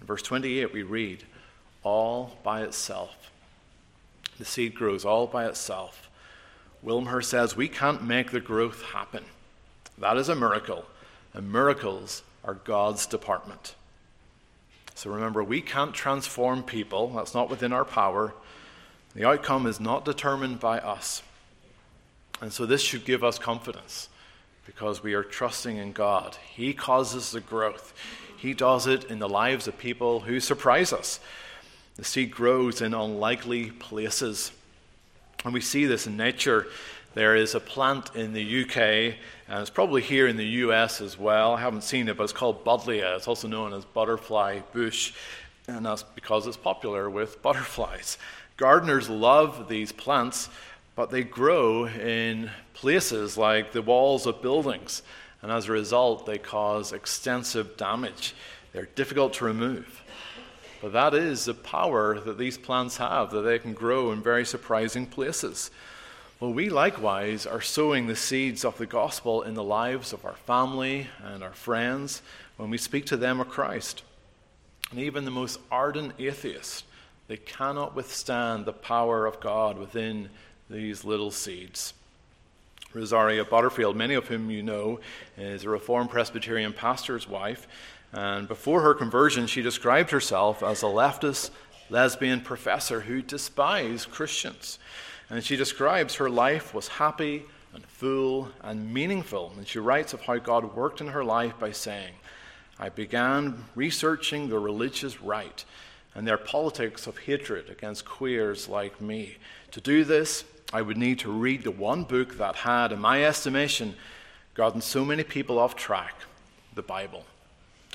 In 0.00 0.06
verse 0.06 0.22
28, 0.22 0.72
we 0.72 0.82
read, 0.82 1.24
all 1.82 2.38
by 2.42 2.62
itself. 2.62 3.30
The 4.38 4.44
seed 4.44 4.74
grows 4.74 5.04
all 5.04 5.26
by 5.26 5.46
itself. 5.46 6.10
Wilmer 6.82 7.22
says, 7.22 7.56
We 7.56 7.68
can't 7.68 8.04
make 8.04 8.30
the 8.30 8.40
growth 8.40 8.82
happen. 8.82 9.24
That 9.98 10.16
is 10.16 10.28
a 10.28 10.36
miracle, 10.36 10.84
and 11.32 11.50
miracles 11.50 12.22
are 12.44 12.54
God's 12.54 13.06
department. 13.06 13.74
So 14.96 15.10
remember, 15.10 15.44
we 15.44 15.60
can't 15.60 15.92
transform 15.92 16.62
people, 16.62 17.08
that's 17.08 17.34
not 17.34 17.50
within 17.50 17.70
our 17.70 17.84
power. 17.84 18.32
The 19.14 19.26
outcome 19.26 19.66
is 19.66 19.78
not 19.78 20.06
determined 20.06 20.58
by 20.58 20.78
us. 20.78 21.22
And 22.40 22.50
so 22.50 22.64
this 22.64 22.80
should 22.80 23.04
give 23.04 23.22
us 23.22 23.38
confidence 23.38 24.08
because 24.64 25.02
we 25.02 25.12
are 25.12 25.22
trusting 25.22 25.76
in 25.76 25.92
God. 25.92 26.38
He 26.50 26.72
causes 26.72 27.30
the 27.30 27.42
growth, 27.42 27.92
He 28.38 28.54
does 28.54 28.86
it 28.86 29.04
in 29.04 29.18
the 29.18 29.28
lives 29.28 29.68
of 29.68 29.76
people 29.76 30.20
who 30.20 30.40
surprise 30.40 30.94
us. 30.94 31.20
The 31.96 32.04
seed 32.04 32.30
grows 32.30 32.80
in 32.80 32.94
unlikely 32.94 33.72
places. 33.72 34.50
And 35.44 35.52
we 35.52 35.60
see 35.60 35.84
this 35.84 36.06
in 36.06 36.16
nature. 36.16 36.68
There 37.16 37.34
is 37.34 37.56
a 37.56 37.60
plant 37.60 38.14
in 38.14 38.32
the 38.32 38.62
UK, 38.62 38.76
and 39.48 39.60
it's 39.60 39.70
probably 39.70 40.02
here 40.02 40.28
in 40.28 40.36
the 40.36 40.44
US 40.44 41.00
as 41.00 41.18
well. 41.18 41.54
I 41.54 41.60
haven't 41.60 41.82
seen 41.82 42.08
it, 42.08 42.16
but 42.16 42.24
it's 42.24 42.32
called 42.32 42.64
Buddleia. 42.64 43.16
It's 43.16 43.26
also 43.26 43.48
known 43.48 43.72
as 43.72 43.84
butterfly 43.84 44.60
bush, 44.72 45.14
and 45.66 45.84
that's 45.84 46.02
because 46.04 46.46
it's 46.46 46.56
popular 46.56 47.10
with 47.10 47.42
butterflies. 47.48 48.18
Gardeners 48.56 49.08
love 49.08 49.68
these 49.68 49.92
plants 49.92 50.48
but 50.96 51.10
they 51.10 51.22
grow 51.22 51.86
in 51.86 52.50
places 52.72 53.36
like 53.36 53.70
the 53.70 53.82
walls 53.82 54.26
of 54.26 54.40
buildings, 54.42 55.02
and 55.42 55.52
as 55.52 55.68
a 55.68 55.72
result, 55.72 56.24
they 56.24 56.38
cause 56.38 56.92
extensive 56.92 57.76
damage. 57.76 58.34
They're 58.72 58.88
difficult 58.94 59.34
to 59.34 59.44
remove. 59.44 60.02
But 60.80 60.94
that 60.94 61.14
is 61.14 61.44
the 61.44 61.54
power 61.54 62.18
that 62.20 62.38
these 62.38 62.56
plants 62.56 62.96
have, 62.96 63.30
that 63.30 63.42
they 63.42 63.58
can 63.58 63.74
grow 63.74 64.10
in 64.12 64.22
very 64.22 64.44
surprising 64.44 65.06
places. 65.06 65.70
Well, 66.38 66.52
we 66.52 66.68
likewise 66.68 67.46
are 67.46 67.62
sowing 67.62 68.06
the 68.06 68.14
seeds 68.14 68.62
of 68.62 68.76
the 68.76 68.84
gospel 68.84 69.40
in 69.40 69.54
the 69.54 69.64
lives 69.64 70.12
of 70.12 70.26
our 70.26 70.34
family 70.34 71.06
and 71.24 71.42
our 71.42 71.54
friends 71.54 72.20
when 72.58 72.68
we 72.68 72.76
speak 72.76 73.06
to 73.06 73.16
them 73.16 73.40
of 73.40 73.48
Christ. 73.48 74.02
And 74.90 75.00
even 75.00 75.24
the 75.24 75.30
most 75.30 75.58
ardent 75.70 76.12
atheist, 76.18 76.84
they 77.26 77.38
cannot 77.38 77.96
withstand 77.96 78.66
the 78.66 78.74
power 78.74 79.24
of 79.24 79.40
God 79.40 79.78
within 79.78 80.28
these 80.68 81.06
little 81.06 81.30
seeds. 81.30 81.94
Rosaria 82.92 83.46
Butterfield, 83.46 83.96
many 83.96 84.12
of 84.12 84.28
whom 84.28 84.50
you 84.50 84.62
know, 84.62 85.00
is 85.38 85.64
a 85.64 85.70
Reformed 85.70 86.10
Presbyterian 86.10 86.74
pastor's 86.74 87.26
wife. 87.26 87.66
And 88.12 88.46
before 88.46 88.82
her 88.82 88.92
conversion, 88.92 89.46
she 89.46 89.62
described 89.62 90.10
herself 90.10 90.62
as 90.62 90.82
a 90.82 90.86
leftist 90.86 91.48
lesbian 91.88 92.42
professor 92.42 93.00
who 93.00 93.22
despised 93.22 94.10
Christians. 94.10 94.78
And 95.28 95.42
she 95.42 95.56
describes 95.56 96.16
her 96.16 96.30
life 96.30 96.72
was 96.72 96.88
happy 96.88 97.44
and 97.74 97.84
full 97.84 98.50
and 98.62 98.92
meaningful. 98.92 99.52
And 99.56 99.66
she 99.66 99.78
writes 99.78 100.12
of 100.12 100.22
how 100.22 100.38
God 100.38 100.76
worked 100.76 101.00
in 101.00 101.08
her 101.08 101.24
life 101.24 101.58
by 101.58 101.72
saying, 101.72 102.12
I 102.78 102.90
began 102.90 103.64
researching 103.74 104.48
the 104.48 104.58
religious 104.58 105.20
right 105.20 105.64
and 106.14 106.26
their 106.26 106.38
politics 106.38 107.06
of 107.06 107.18
hatred 107.18 107.68
against 107.68 108.04
queers 108.04 108.68
like 108.68 109.00
me. 109.00 109.36
To 109.72 109.80
do 109.80 110.04
this, 110.04 110.44
I 110.72 110.82
would 110.82 110.96
need 110.96 111.18
to 111.20 111.30
read 111.30 111.64
the 111.64 111.70
one 111.70 112.04
book 112.04 112.38
that 112.38 112.56
had, 112.56 112.92
in 112.92 113.00
my 113.00 113.24
estimation, 113.24 113.94
gotten 114.54 114.80
so 114.80 115.04
many 115.04 115.22
people 115.22 115.58
off 115.58 115.76
track 115.76 116.14
the 116.74 116.82
Bible. 116.82 117.24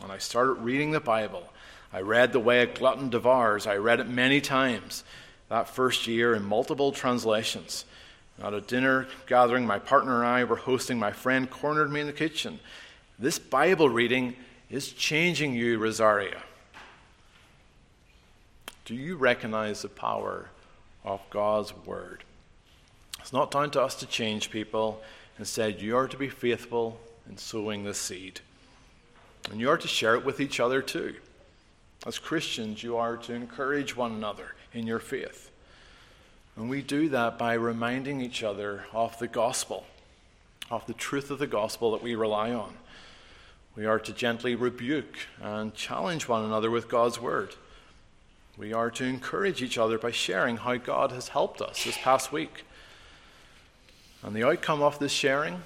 And 0.04 0.12
I 0.12 0.18
started 0.18 0.54
reading 0.54 0.92
the 0.92 1.00
Bible. 1.00 1.52
I 1.94 2.02
read 2.02 2.32
The 2.34 2.40
Way 2.40 2.62
a 2.62 2.68
Glutton 2.68 3.10
Devours. 3.10 3.68
I 3.68 3.76
read 3.76 4.00
it 4.00 4.08
many 4.08 4.42
times 4.42 5.04
that 5.52 5.68
first 5.68 6.08
year 6.08 6.34
in 6.34 6.46
multiple 6.46 6.94
translations. 6.94 7.84
At 8.42 8.54
a 8.54 8.62
dinner 8.62 9.08
gathering, 9.28 9.68
my 9.68 9.80
partner 9.80 10.20
and 10.20 10.26
I 10.26 10.46
were 10.46 10.56
hosting. 10.56 10.98
My 10.98 11.12
friend 11.12 11.50
cornered 11.50 11.92
me 11.92 12.00
in 12.00 12.08
the 12.08 12.14
kitchen. 12.14 12.58
This 13.20 13.38
Bible 13.38 13.90
reading 13.90 14.38
is 14.70 14.94
changing 14.94 15.54
you, 15.54 15.78
Rosaria. 15.78 16.42
Do 18.86 18.96
you 18.96 19.18
recognize 19.18 19.82
the 19.82 19.90
power 19.90 20.48
of 21.04 21.20
God's 21.30 21.74
Word? 21.86 22.24
It's 23.20 23.34
not 23.34 23.52
down 23.52 23.72
to 23.72 23.82
us 23.82 23.96
to 23.96 24.06
change 24.06 24.52
people. 24.52 25.02
Instead, 25.38 25.82
you 25.82 25.98
are 25.98 26.08
to 26.08 26.18
be 26.18 26.30
faithful 26.30 26.98
in 27.30 27.38
sowing 27.38 27.84
the 27.84 27.94
seed. 27.94 28.40
And 29.52 29.60
you 29.60 29.70
are 29.70 29.78
to 29.78 29.88
share 29.90 30.16
it 30.16 30.24
with 30.24 30.40
each 30.40 30.62
other 30.62 30.82
too. 30.82 31.16
As 32.08 32.20
Christians, 32.20 32.82
you 32.84 32.96
are 32.96 33.18
to 33.18 33.34
encourage 33.34 33.98
one 33.98 34.14
another 34.14 34.56
in 34.74 34.88
your 34.88 35.00
faith. 35.00 35.52
And 36.56 36.70
we 36.70 36.82
do 36.82 37.10
that 37.10 37.38
by 37.38 37.54
reminding 37.54 38.22
each 38.22 38.44
other 38.44 38.86
of 38.94 39.18
the 39.20 39.28
gospel, 39.28 39.86
of 40.70 40.86
the 40.86 40.94
truth 40.94 41.32
of 41.32 41.40
the 41.40 41.48
gospel 41.48 41.92
that 41.92 42.04
we 42.04 42.16
rely 42.16 42.52
on. 42.52 42.74
We 43.76 43.86
are 43.86 44.00
to 44.00 44.12
gently 44.12 44.56
rebuke 44.56 45.16
and 45.42 45.74
challenge 45.74 46.28
one 46.28 46.44
another 46.44 46.70
with 46.70 46.90
God's 46.90 47.22
word. 47.22 47.56
We 48.58 48.74
are 48.74 48.92
to 48.92 49.06
encourage 49.06 49.62
each 49.62 49.78
other 49.78 49.98
by 49.98 50.12
sharing 50.12 50.58
how 50.58 50.76
God 50.76 51.12
has 51.14 51.30
helped 51.30 51.62
us 51.62 51.86
this 51.86 51.98
past 51.98 52.32
week. 52.34 52.66
And 54.22 54.36
the 54.36 54.46
outcome 54.46 54.82
of 54.82 55.00
this 55.00 55.14
sharing, 55.14 55.62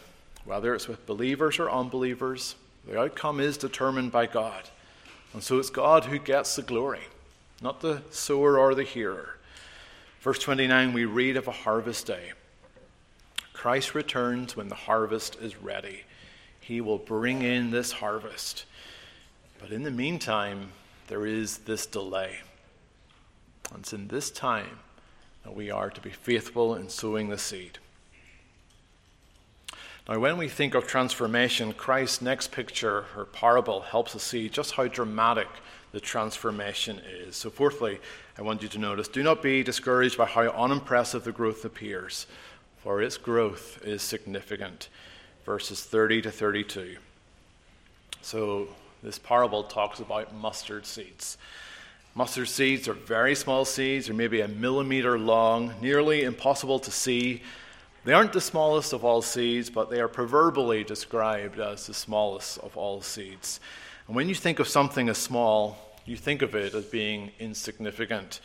whether 0.46 0.76
it's 0.76 0.88
with 0.88 1.08
believers 1.08 1.58
or 1.58 1.70
unbelievers, 1.70 2.56
the 2.88 3.00
outcome 3.00 3.40
is 3.40 3.58
determined 3.58 4.12
by 4.12 4.28
God. 4.28 4.70
And 5.34 5.42
so 5.42 5.58
it's 5.58 5.72
God 5.72 6.06
who 6.06 6.20
gets 6.20 6.56
the 6.56 6.62
glory, 6.62 7.02
not 7.62 7.82
the 7.82 8.02
sower 8.12 8.58
or 8.60 8.76
the 8.76 8.84
hearer. 8.84 9.38
Verse 10.22 10.40
29, 10.40 10.94
we 10.94 11.06
read 11.06 11.38
of 11.38 11.48
a 11.48 11.52
harvest 11.52 12.08
day. 12.08 12.32
Christ 13.54 13.96
returns 13.96 14.56
when 14.56 14.70
the 14.70 14.76
harvest 14.76 15.38
is 15.42 15.62
ready. 15.62 16.04
He 16.60 16.82
will 16.82 16.98
bring 16.98 17.42
in 17.42 17.72
this 17.72 17.94
harvest. 17.94 18.66
But 19.60 19.72
in 19.72 19.84
the 19.84 19.92
meantime, 19.92 20.72
there 21.08 21.26
is 21.26 21.60
this 21.60 21.86
delay. 21.86 22.38
And 23.72 23.80
it's 23.80 23.94
in 23.94 24.08
this 24.08 24.30
time 24.30 24.80
that 25.44 25.56
we 25.56 25.70
are 25.70 25.90
to 25.90 26.02
be 26.02 26.10
faithful 26.10 26.76
in 26.76 26.90
sowing 26.90 27.30
the 27.30 27.38
seed. 27.38 27.78
Now, 30.08 30.20
when 30.20 30.38
we 30.38 30.50
think 30.50 30.76
of 30.76 30.86
transformation, 30.86 31.74
Christ's 31.74 32.22
next 32.22 32.52
picture 32.52 33.06
or 33.16 33.26
parable 33.26 33.82
helps 33.82 34.16
us 34.16 34.24
see 34.24 34.50
just 34.50 34.74
how 34.74 34.88
dramatic 34.88 35.48
the 35.96 36.02
transformation 36.02 37.00
is. 37.10 37.38
So, 37.38 37.50
fourthly, 37.50 38.00
I 38.38 38.42
want 38.42 38.62
you 38.62 38.68
to 38.68 38.78
notice 38.78 39.08
do 39.08 39.24
not 39.24 39.42
be 39.42 39.64
discouraged 39.64 40.18
by 40.18 40.26
how 40.26 40.42
unimpressive 40.42 41.24
the 41.24 41.32
growth 41.32 41.64
appears, 41.64 42.28
for 42.84 43.02
its 43.02 43.16
growth 43.16 43.80
is 43.82 44.02
significant. 44.02 44.90
Verses 45.46 45.86
30 45.86 46.24
to 46.24 46.32
32. 46.32 46.98
So, 48.22 48.68
this 49.04 49.18
parable 49.18 49.64
talks 49.64 50.02
about 50.02 50.36
mustard 50.36 50.86
seeds. 50.86 51.38
Mustard 52.14 52.50
seeds 52.50 52.90
are 52.90 52.94
very 52.94 53.34
small 53.34 53.64
seeds, 53.64 54.08
they're 54.08 54.16
maybe 54.16 54.42
a 54.42 54.50
millimeter 54.50 55.18
long, 55.18 55.76
nearly 55.80 56.24
impossible 56.24 56.80
to 56.80 56.92
see 56.92 57.42
they 58.04 58.12
aren't 58.12 58.34
the 58.34 58.42
smallest 58.42 58.92
of 58.92 59.06
all 59.06 59.22
seeds, 59.22 59.70
but 59.70 59.90
they 59.90 60.02
are 60.02 60.10
proverbially 60.10 60.84
described 60.84 61.58
as 61.58 61.88
the 61.88 61.94
smallest 61.94 62.58
of 62.58 62.76
all 62.76 63.02
seeds. 63.02 63.62
And 64.08 64.16
when 64.16 64.30
you 64.30 64.36
think 64.36 64.60
of 64.60 64.68
something 64.68 65.10
as 65.10 65.18
small, 65.18 65.85
you 66.06 66.16
think 66.16 66.42
of 66.42 66.56
it 66.56 66.74
as 66.74 66.86
being 66.86 67.32
insignificant. 67.40 68.40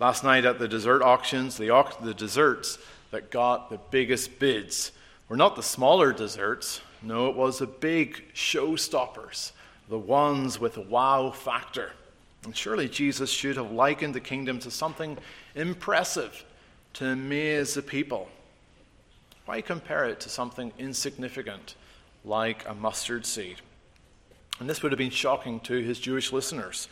Last 0.00 0.24
night 0.24 0.44
at 0.44 0.58
the 0.58 0.68
dessert 0.68 1.02
auctions, 1.02 1.56
the, 1.56 1.70
au- 1.70 1.96
the 2.02 2.14
desserts 2.14 2.78
that 3.10 3.30
got 3.30 3.70
the 3.70 3.78
biggest 3.90 4.38
bids 4.38 4.92
were 5.28 5.36
not 5.36 5.56
the 5.56 5.62
smaller 5.62 6.12
desserts. 6.12 6.80
No, 7.02 7.28
it 7.28 7.36
was 7.36 7.58
the 7.58 7.66
big 7.66 8.24
showstoppers, 8.34 9.52
the 9.88 9.98
ones 9.98 10.58
with 10.58 10.76
a 10.76 10.82
wow 10.82 11.30
factor. 11.30 11.92
And 12.44 12.56
surely 12.56 12.88
Jesus 12.88 13.30
should 13.30 13.56
have 13.56 13.70
likened 13.70 14.14
the 14.14 14.20
kingdom 14.20 14.58
to 14.60 14.70
something 14.70 15.16
impressive 15.54 16.44
to 16.94 17.06
amaze 17.06 17.74
the 17.74 17.82
people. 17.82 18.28
Why 19.46 19.60
compare 19.60 20.06
it 20.06 20.20
to 20.20 20.28
something 20.28 20.72
insignificant 20.78 21.74
like 22.24 22.68
a 22.68 22.74
mustard 22.74 23.26
seed? 23.26 23.60
And 24.60 24.68
this 24.68 24.82
would 24.82 24.92
have 24.92 24.98
been 24.98 25.10
shocking 25.10 25.60
to 25.60 25.74
his 25.82 25.98
Jewish 25.98 26.32
listeners. 26.32 26.88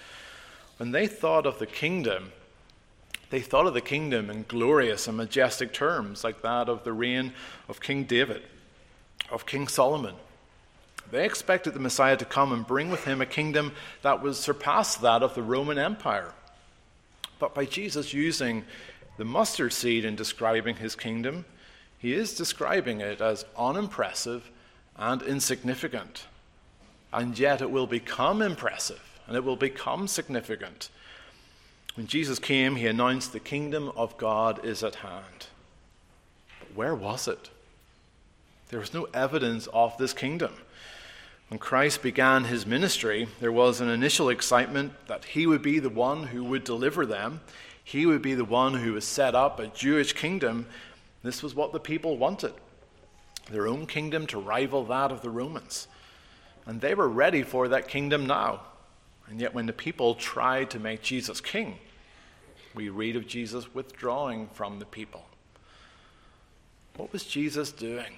When 0.79 0.90
they 0.90 1.07
thought 1.07 1.46
of 1.46 1.59
the 1.59 1.66
kingdom, 1.66 2.33
they 3.31 3.40
thought 3.40 3.66
of 3.66 3.75
the 3.75 3.81
kingdom 3.81 4.31
in 4.31 4.44
glorious 4.48 5.07
and 5.09 5.16
majestic 5.16 5.72
terms, 5.72 6.25
like 6.25 6.42
that 6.42 6.68
of 6.68 6.85
the 6.85 6.92
reign 6.92 7.33
of 7.68 7.81
King 7.81 8.05
David, 8.05 8.42
of 9.31 9.46
King 9.46 9.68
Solomon. 9.68 10.16
They 11.11 11.25
expected 11.25 11.75
the 11.75 11.81
Messiah 11.81 12.16
to 12.16 12.25
come 12.25 12.53
and 12.53 12.66
bring 12.66 12.90
with 12.90 13.05
him 13.05 13.20
a 13.20 13.27
kingdom 13.27 13.72
that 14.03 14.22
would 14.22 14.35
surpass 14.35 14.96
that 14.96 15.22
of 15.22 15.35
the 15.35 15.42
Roman 15.42 15.79
Empire. 15.79 16.33
But 17.38 17.55
by 17.55 17.64
Jesus 17.64 18.14
using 18.14 18.64
the 19.18 19.25
mustard 19.25 19.72
seed 19.72 20.05
in 20.05 20.16
describing 20.16 20.77
his 20.77 20.96
kingdom, 20.96 21.44
he 21.98 22.14
is 22.14 22.35
describing 22.35 23.01
it 23.01 23.20
as 23.20 23.44
unimpressive 23.57 24.51
and 24.96 25.22
insignificant. 25.22 26.27
And 27.12 27.38
yet 27.38 27.61
it 27.61 27.70
will 27.70 27.87
become 27.87 28.40
impressive 28.42 29.01
and 29.27 29.37
it 29.37 29.44
will 29.44 29.57
become 29.57 30.09
significant. 30.09 30.90
When 31.94 32.07
Jesus 32.07 32.38
came, 32.38 32.77
he 32.77 32.87
announced 32.87 33.33
the 33.33 33.40
kingdom 33.40 33.92
of 33.96 34.16
God 34.16 34.64
is 34.64 34.83
at 34.83 34.96
hand. 34.96 35.46
But 36.59 36.75
where 36.75 36.94
was 36.94 37.29
it? 37.29 37.51
There 38.70 38.81
was 38.81 38.94
no 38.94 39.05
evidence 39.12 39.68
of 39.75 39.96
this 39.98 40.14
kingdom. 40.14 40.53
When 41.48 41.59
Christ 41.59 42.03
began 42.03 42.44
his 42.44 42.64
ministry, 42.64 43.29
there 43.40 43.53
was 43.53 43.83
an 43.83 43.90
initial 43.90 44.31
excitement 44.31 44.94
that 45.07 45.27
he 45.27 45.46
would 45.46 45.61
be 45.61 45.79
the 45.79 45.90
one 45.90 46.25
who 46.29 46.42
would 46.44 46.64
deliver 46.64 47.05
them. 47.05 47.42
He 47.85 48.07
would 48.07 48.22
be 48.22 48.33
the 48.35 48.44
one 48.44 48.72
who 48.72 48.94
would 48.94 49.03
set 49.03 49.35
up 49.35 49.61
a 49.61 49.66
Jewish 49.66 50.14
kingdom. 50.14 50.66
This 51.22 51.42
was 51.42 51.55
what 51.55 51.72
the 51.72 51.81
people 51.81 52.16
wanted 52.16 52.55
their 53.51 53.66
own 53.66 53.87
kingdom 53.87 54.27
to 54.29 54.38
rival 54.38 54.85
that 54.85 55.12
of 55.12 55.20
the 55.20 55.29
Romans. 55.29 55.88
And 56.66 56.81
they 56.81 56.94
were 56.94 57.09
ready 57.09 57.42
for 57.42 57.68
that 57.68 57.88
kingdom 57.88 58.27
now. 58.27 58.62
And 59.29 59.40
yet, 59.40 59.55
when 59.55 59.66
the 59.66 59.72
people 59.72 60.14
tried 60.14 60.70
to 60.70 60.79
make 60.79 61.03
Jesus 61.03 61.40
king, 61.40 61.79
we 62.75 62.88
read 62.88 63.16
of 63.16 63.27
Jesus 63.27 63.75
withdrawing 63.75 64.48
from 64.53 64.79
the 64.79 64.87
people. 64.87 65.25
What 66.96 67.12
was 67.12 67.25
Jesus 67.25 67.72
doing? 67.72 68.14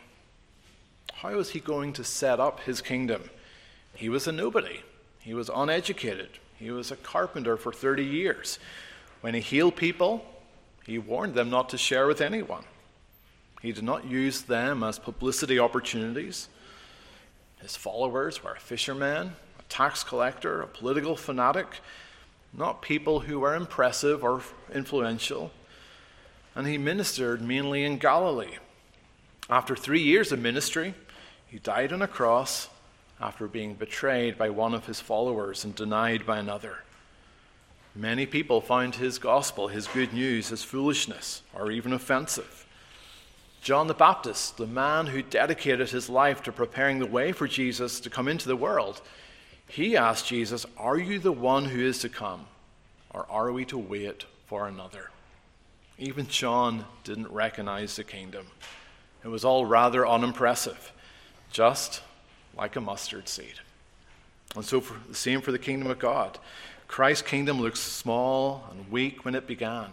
How 1.12 1.34
was 1.34 1.50
he 1.50 1.60
going 1.60 1.92
to 1.94 2.04
set 2.04 2.40
up 2.40 2.60
his 2.60 2.80
kingdom? 2.80 3.30
He 3.94 4.08
was 4.08 4.26
a 4.26 4.32
nobody. 4.32 4.80
He 5.20 5.34
was 5.34 5.50
uneducated. 5.54 6.30
He 6.56 6.70
was 6.70 6.90
a 6.90 6.96
carpenter 6.96 7.56
for 7.56 7.72
30 7.72 8.04
years. 8.04 8.58
When 9.20 9.34
he 9.34 9.40
healed 9.40 9.76
people, 9.76 10.24
he 10.84 10.98
warned 10.98 11.34
them 11.34 11.50
not 11.50 11.68
to 11.70 11.78
share 11.78 12.06
with 12.06 12.20
anyone. 12.20 12.64
He 13.62 13.72
did 13.72 13.84
not 13.84 14.04
use 14.04 14.42
them 14.42 14.82
as 14.82 14.98
publicity 14.98 15.58
opportunities. 15.58 16.48
His 17.64 17.76
followers 17.76 18.44
were 18.44 18.52
a 18.52 18.60
fisherman, 18.60 19.32
a 19.58 19.62
tax 19.70 20.04
collector, 20.04 20.60
a 20.60 20.66
political 20.66 21.16
fanatic, 21.16 21.80
not 22.52 22.82
people 22.82 23.20
who 23.20 23.40
were 23.40 23.54
impressive 23.54 24.22
or 24.22 24.42
influential. 24.74 25.50
And 26.54 26.66
he 26.66 26.76
ministered 26.76 27.40
mainly 27.40 27.82
in 27.82 27.96
Galilee. 27.96 28.58
After 29.48 29.74
three 29.74 30.02
years 30.02 30.30
of 30.30 30.40
ministry, 30.40 30.92
he 31.46 31.58
died 31.58 31.90
on 31.94 32.02
a 32.02 32.06
cross 32.06 32.68
after 33.18 33.48
being 33.48 33.72
betrayed 33.72 34.36
by 34.36 34.50
one 34.50 34.74
of 34.74 34.84
his 34.84 35.00
followers 35.00 35.64
and 35.64 35.74
denied 35.74 36.26
by 36.26 36.36
another. 36.36 36.80
Many 37.94 38.26
people 38.26 38.60
found 38.60 38.96
his 38.96 39.18
gospel, 39.18 39.68
his 39.68 39.86
good 39.86 40.12
news, 40.12 40.52
as 40.52 40.62
foolishness 40.62 41.40
or 41.54 41.70
even 41.70 41.94
offensive. 41.94 42.63
John 43.64 43.86
the 43.86 43.94
Baptist, 43.94 44.58
the 44.58 44.66
man 44.66 45.06
who 45.06 45.22
dedicated 45.22 45.88
his 45.88 46.10
life 46.10 46.42
to 46.42 46.52
preparing 46.52 46.98
the 46.98 47.06
way 47.06 47.32
for 47.32 47.48
Jesus 47.48 47.98
to 48.00 48.10
come 48.10 48.28
into 48.28 48.46
the 48.46 48.54
world, 48.54 49.00
he 49.66 49.96
asked 49.96 50.26
Jesus, 50.26 50.66
Are 50.76 50.98
you 50.98 51.18
the 51.18 51.32
one 51.32 51.64
who 51.64 51.80
is 51.80 51.98
to 52.00 52.10
come, 52.10 52.44
or 53.08 53.24
are 53.30 53.50
we 53.50 53.64
to 53.64 53.78
wait 53.78 54.26
for 54.44 54.68
another? 54.68 55.10
Even 55.98 56.26
John 56.26 56.84
didn't 57.04 57.32
recognize 57.32 57.96
the 57.96 58.04
kingdom. 58.04 58.48
It 59.24 59.28
was 59.28 59.46
all 59.46 59.64
rather 59.64 60.06
unimpressive 60.06 60.92
just 61.50 62.02
like 62.58 62.76
a 62.76 62.82
mustard 62.82 63.30
seed. 63.30 63.60
And 64.54 64.62
so, 64.62 64.82
for, 64.82 64.94
the 65.08 65.14
same 65.14 65.40
for 65.40 65.52
the 65.52 65.58
kingdom 65.58 65.90
of 65.90 65.98
God. 65.98 66.38
Christ's 66.86 67.26
kingdom 67.26 67.62
looks 67.62 67.80
small 67.80 68.68
and 68.70 68.92
weak 68.92 69.24
when 69.24 69.34
it 69.34 69.46
began. 69.46 69.92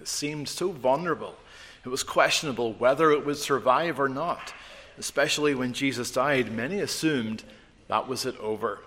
It 0.00 0.06
seemed 0.06 0.48
so 0.48 0.70
vulnerable. 0.70 1.34
It 1.84 1.88
was 1.88 2.02
questionable 2.02 2.72
whether 2.74 3.10
it 3.10 3.24
would 3.24 3.36
survive 3.36 4.00
or 4.00 4.08
not. 4.08 4.52
Especially 4.98 5.54
when 5.54 5.72
Jesus 5.72 6.10
died, 6.10 6.50
many 6.50 6.80
assumed 6.80 7.44
that 7.86 8.08
was 8.08 8.26
it 8.26 8.36
over. 8.38 8.80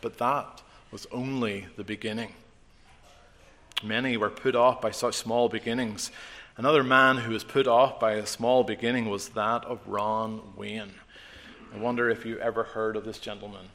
But 0.00 0.18
that 0.18 0.62
was 0.90 1.06
only 1.12 1.66
the 1.76 1.84
beginning. 1.84 2.32
Many 3.82 4.16
were 4.16 4.30
put 4.30 4.54
off 4.54 4.80
by 4.80 4.90
such 4.90 5.14
small 5.14 5.48
beginnings. 5.48 6.10
Another 6.56 6.84
man 6.84 7.16
who 7.16 7.32
was 7.32 7.44
put 7.44 7.66
off 7.66 7.98
by 7.98 8.12
a 8.12 8.26
small 8.26 8.62
beginning 8.62 9.08
was 9.08 9.30
that 9.30 9.64
of 9.64 9.80
Ron 9.86 10.40
Wayne. 10.56 10.92
I 11.74 11.78
wonder 11.78 12.10
if 12.10 12.26
you 12.26 12.38
ever 12.38 12.62
heard 12.62 12.96
of 12.96 13.04
this 13.04 13.18
gentleman. 13.18 13.66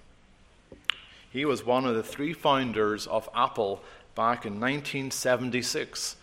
He 1.32 1.44
was 1.46 1.66
one 1.66 1.86
of 1.86 1.96
the 1.96 2.04
three 2.04 2.34
founders 2.34 3.08
of 3.08 3.28
Apple 3.34 3.82
back 4.16 4.46
in 4.46 4.60
1976. 4.60 6.16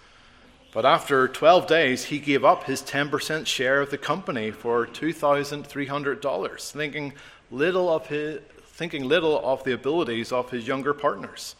But 0.75 0.85
after 0.85 1.29
12 1.29 1.69
days, 1.69 2.07
he 2.07 2.19
gave 2.19 2.45
up 2.45 2.65
his 2.65 2.83
10% 2.83 3.47
share 3.47 3.81
of 3.81 3.91
the 3.91 3.97
company 3.97 4.51
for 4.51 4.89
$2,300, 4.89 6.73
thinking 6.73 7.13
little 7.53 7.89
of 7.89 8.09
his, 8.09 8.41
thinking 8.65 9.05
little 9.05 9.41
of 9.47 9.63
the 9.63 9.73
abilities 9.73 10.33
of 10.33 10.51
his 10.51 10.67
younger 10.67 10.93
partners. 10.93 11.55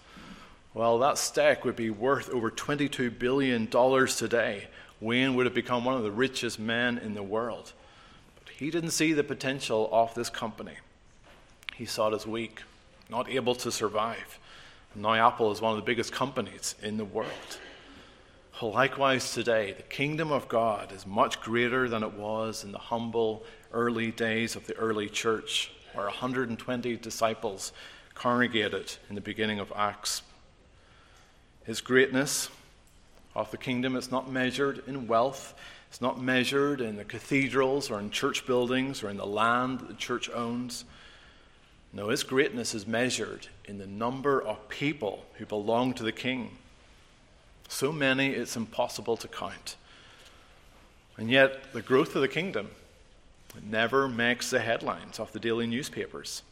Well, 0.75 0.99
that 0.99 1.17
stack 1.17 1.65
would 1.65 1.77
be 1.77 1.91
worth 1.91 2.29
over 2.31 2.51
$22 2.51 3.17
billion 3.17 3.69
today. 3.69 4.67
Wayne 5.01 5.37
would 5.37 5.47
have 5.47 5.55
become 5.55 5.85
one 5.85 5.95
of 5.97 6.03
the 6.03 6.11
richest 6.11 6.59
men 6.59 6.99
in 6.99 7.15
the 7.15 7.23
world. 7.23 7.73
But 8.45 8.55
he 8.55 8.73
didn't 8.73 8.91
see 8.91 9.13
the 9.13 9.23
potential 9.23 9.89
of 9.93 10.13
this 10.15 10.29
company. 10.29 10.79
He 11.77 11.85
saw 11.85 12.09
it 12.09 12.15
as 12.15 12.27
weak, 12.27 12.63
not 13.09 13.29
able 13.29 13.55
to 13.55 13.71
survive. 13.71 14.41
Now, 14.97 15.15
Apple 15.15 15.53
is 15.53 15.61
one 15.61 15.71
of 15.71 15.77
the 15.77 15.87
biggest 15.87 16.11
companies 16.11 16.75
in 16.83 16.97
the 16.97 17.05
world. 17.05 17.61
Likewise, 18.63 19.35
today, 19.35 19.73
the 19.73 19.83
kingdom 19.83 20.31
of 20.31 20.49
God 20.49 20.93
is 20.93 21.07
much 21.07 21.41
greater 21.41 21.89
than 21.89 22.03
it 22.03 22.15
was 22.15 22.63
in 22.63 22.73
the 22.73 22.79
humble 22.79 23.43
early 23.73 24.11
days 24.11 24.55
of 24.55 24.67
the 24.67 24.77
early 24.77 25.09
church, 25.09 25.73
where 25.93 26.07
120 26.07 26.97
disciples 26.97 27.73
congregated 28.15 28.95
in 29.09 29.17
the 29.17 29.21
beginning 29.21 29.59
of 29.59 29.73
Acts. 29.75 30.23
His 31.65 31.81
greatness 31.81 32.49
of 33.35 33.51
the 33.51 33.59
kingdom 33.59 33.97
is 33.97 34.11
not 34.11 34.31
measured 34.31 34.85
in 34.87 35.09
wealth, 35.09 35.55
it's 35.89 36.01
not 36.01 36.23
measured 36.23 36.81
in 36.81 36.97
the 36.97 37.05
cathedrals 37.05 37.91
or 37.91 37.99
in 37.99 38.11
church 38.11 38.47
buildings 38.47 39.03
or 39.03 39.11
in 39.11 39.17
the 39.17 39.27
land 39.27 39.81
that 39.81 39.89
the 39.89 39.95
church 39.95 40.31
owns. 40.31 40.85
No, 41.93 42.09
his 42.09 42.23
greatness 42.23 42.75
is 42.75 42.87
measured 42.87 43.49
in 43.67 43.79
the 43.79 43.87
number 43.87 44.41
of 44.41 44.69
people 44.69 45.25
who 45.35 45.45
belong 45.45 45.93
to 45.95 46.03
the 46.03 46.13
king. 46.13 46.57
So 47.69 47.93
many 47.93 48.31
it's 48.31 48.57
impossible 48.57 49.17
to 49.17 49.29
count. 49.29 49.77
And 51.17 51.31
yet, 51.31 51.73
the 51.73 51.83
growth 51.83 52.15
of 52.17 52.23
the 52.23 52.29
kingdom 52.29 52.71
never 53.63 54.09
makes 54.09 54.51
the 54.51 54.61
headlines 54.61 55.21
of 55.21 55.33
the 55.33 55.39
daily 55.39 55.67
newspapers. 55.67 56.43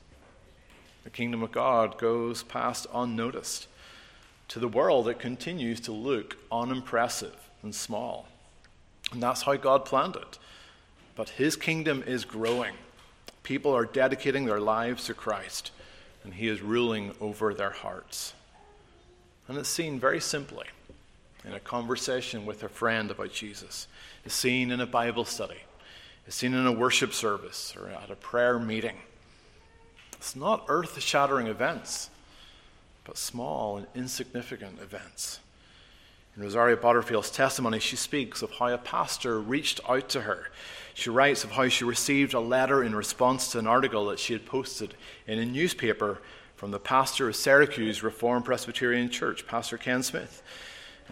The 1.04 1.10
kingdom 1.10 1.42
of 1.42 1.50
God 1.50 1.98
goes 1.98 2.42
past 2.44 2.86
unnoticed. 2.94 3.66
To 4.48 4.60
the 4.60 4.68
world, 4.68 5.08
it 5.08 5.18
continues 5.18 5.80
to 5.80 5.92
look 5.92 6.36
unimpressive 6.50 7.34
and 7.62 7.74
small. 7.74 8.28
And 9.12 9.22
that's 9.22 9.42
how 9.42 9.56
God 9.56 9.84
planned 9.84 10.16
it. 10.16 10.38
But 11.16 11.30
his 11.30 11.56
kingdom 11.56 12.02
is 12.06 12.24
growing. 12.24 12.74
People 13.42 13.74
are 13.74 13.84
dedicating 13.84 14.46
their 14.46 14.60
lives 14.60 15.04
to 15.06 15.14
Christ, 15.14 15.72
and 16.22 16.34
he 16.34 16.48
is 16.48 16.62
ruling 16.62 17.14
over 17.20 17.52
their 17.52 17.70
hearts. 17.70 18.34
And 19.48 19.58
it's 19.58 19.68
seen 19.68 19.98
very 19.98 20.20
simply 20.20 20.66
in 21.44 21.52
a 21.52 21.60
conversation 21.60 22.46
with 22.46 22.62
a 22.62 22.68
friend 22.68 23.10
about 23.10 23.32
Jesus. 23.32 23.88
It's 24.24 24.34
seen 24.34 24.70
in 24.70 24.80
a 24.80 24.86
Bible 24.86 25.24
study. 25.24 25.58
It's 26.26 26.36
seen 26.36 26.54
in 26.54 26.66
a 26.66 26.72
worship 26.72 27.12
service 27.12 27.74
or 27.76 27.88
at 27.88 28.10
a 28.10 28.16
prayer 28.16 28.58
meeting. 28.58 28.96
It's 30.12 30.36
not 30.36 30.66
earth 30.68 31.00
shattering 31.00 31.48
events, 31.48 32.10
but 33.04 33.18
small 33.18 33.78
and 33.78 33.86
insignificant 33.94 34.80
events. 34.80 35.40
In 36.36 36.42
Rosaria 36.42 36.76
Butterfield's 36.76 37.30
testimony, 37.30 37.80
she 37.80 37.96
speaks 37.96 38.40
of 38.40 38.52
how 38.52 38.68
a 38.68 38.78
pastor 38.78 39.40
reached 39.40 39.80
out 39.88 40.08
to 40.10 40.22
her. 40.22 40.50
She 40.94 41.10
writes 41.10 41.44
of 41.44 41.50
how 41.50 41.68
she 41.68 41.84
received 41.84 42.34
a 42.34 42.40
letter 42.40 42.82
in 42.82 42.94
response 42.94 43.50
to 43.52 43.58
an 43.58 43.66
article 43.66 44.06
that 44.06 44.18
she 44.18 44.32
had 44.32 44.46
posted 44.46 44.94
in 45.26 45.38
a 45.38 45.44
newspaper 45.44 46.20
from 46.54 46.70
the 46.70 46.78
pastor 46.78 47.28
of 47.28 47.36
Syracuse 47.36 48.02
Reformed 48.02 48.44
Presbyterian 48.44 49.10
Church, 49.10 49.46
Pastor 49.46 49.76
Ken 49.76 50.02
Smith. 50.02 50.42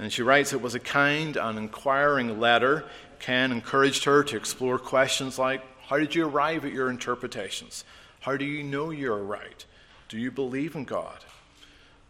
And 0.00 0.10
she 0.10 0.22
writes 0.22 0.54
it 0.54 0.62
was 0.62 0.74
a 0.74 0.80
kind 0.80 1.36
and 1.36 1.58
inquiring 1.58 2.40
letter 2.40 2.86
Ken 3.18 3.52
encouraged 3.52 4.04
her 4.04 4.24
to 4.24 4.36
explore 4.36 4.78
questions 4.78 5.38
like 5.38 5.62
How 5.82 5.98
did 5.98 6.14
you 6.14 6.26
arrive 6.26 6.64
at 6.64 6.72
your 6.72 6.88
interpretations? 6.88 7.84
How 8.20 8.38
do 8.38 8.46
you 8.46 8.62
know 8.62 8.90
you're 8.90 9.22
right? 9.22 9.64
Do 10.08 10.18
you 10.18 10.30
believe 10.30 10.74
in 10.74 10.84
God? 10.84 11.18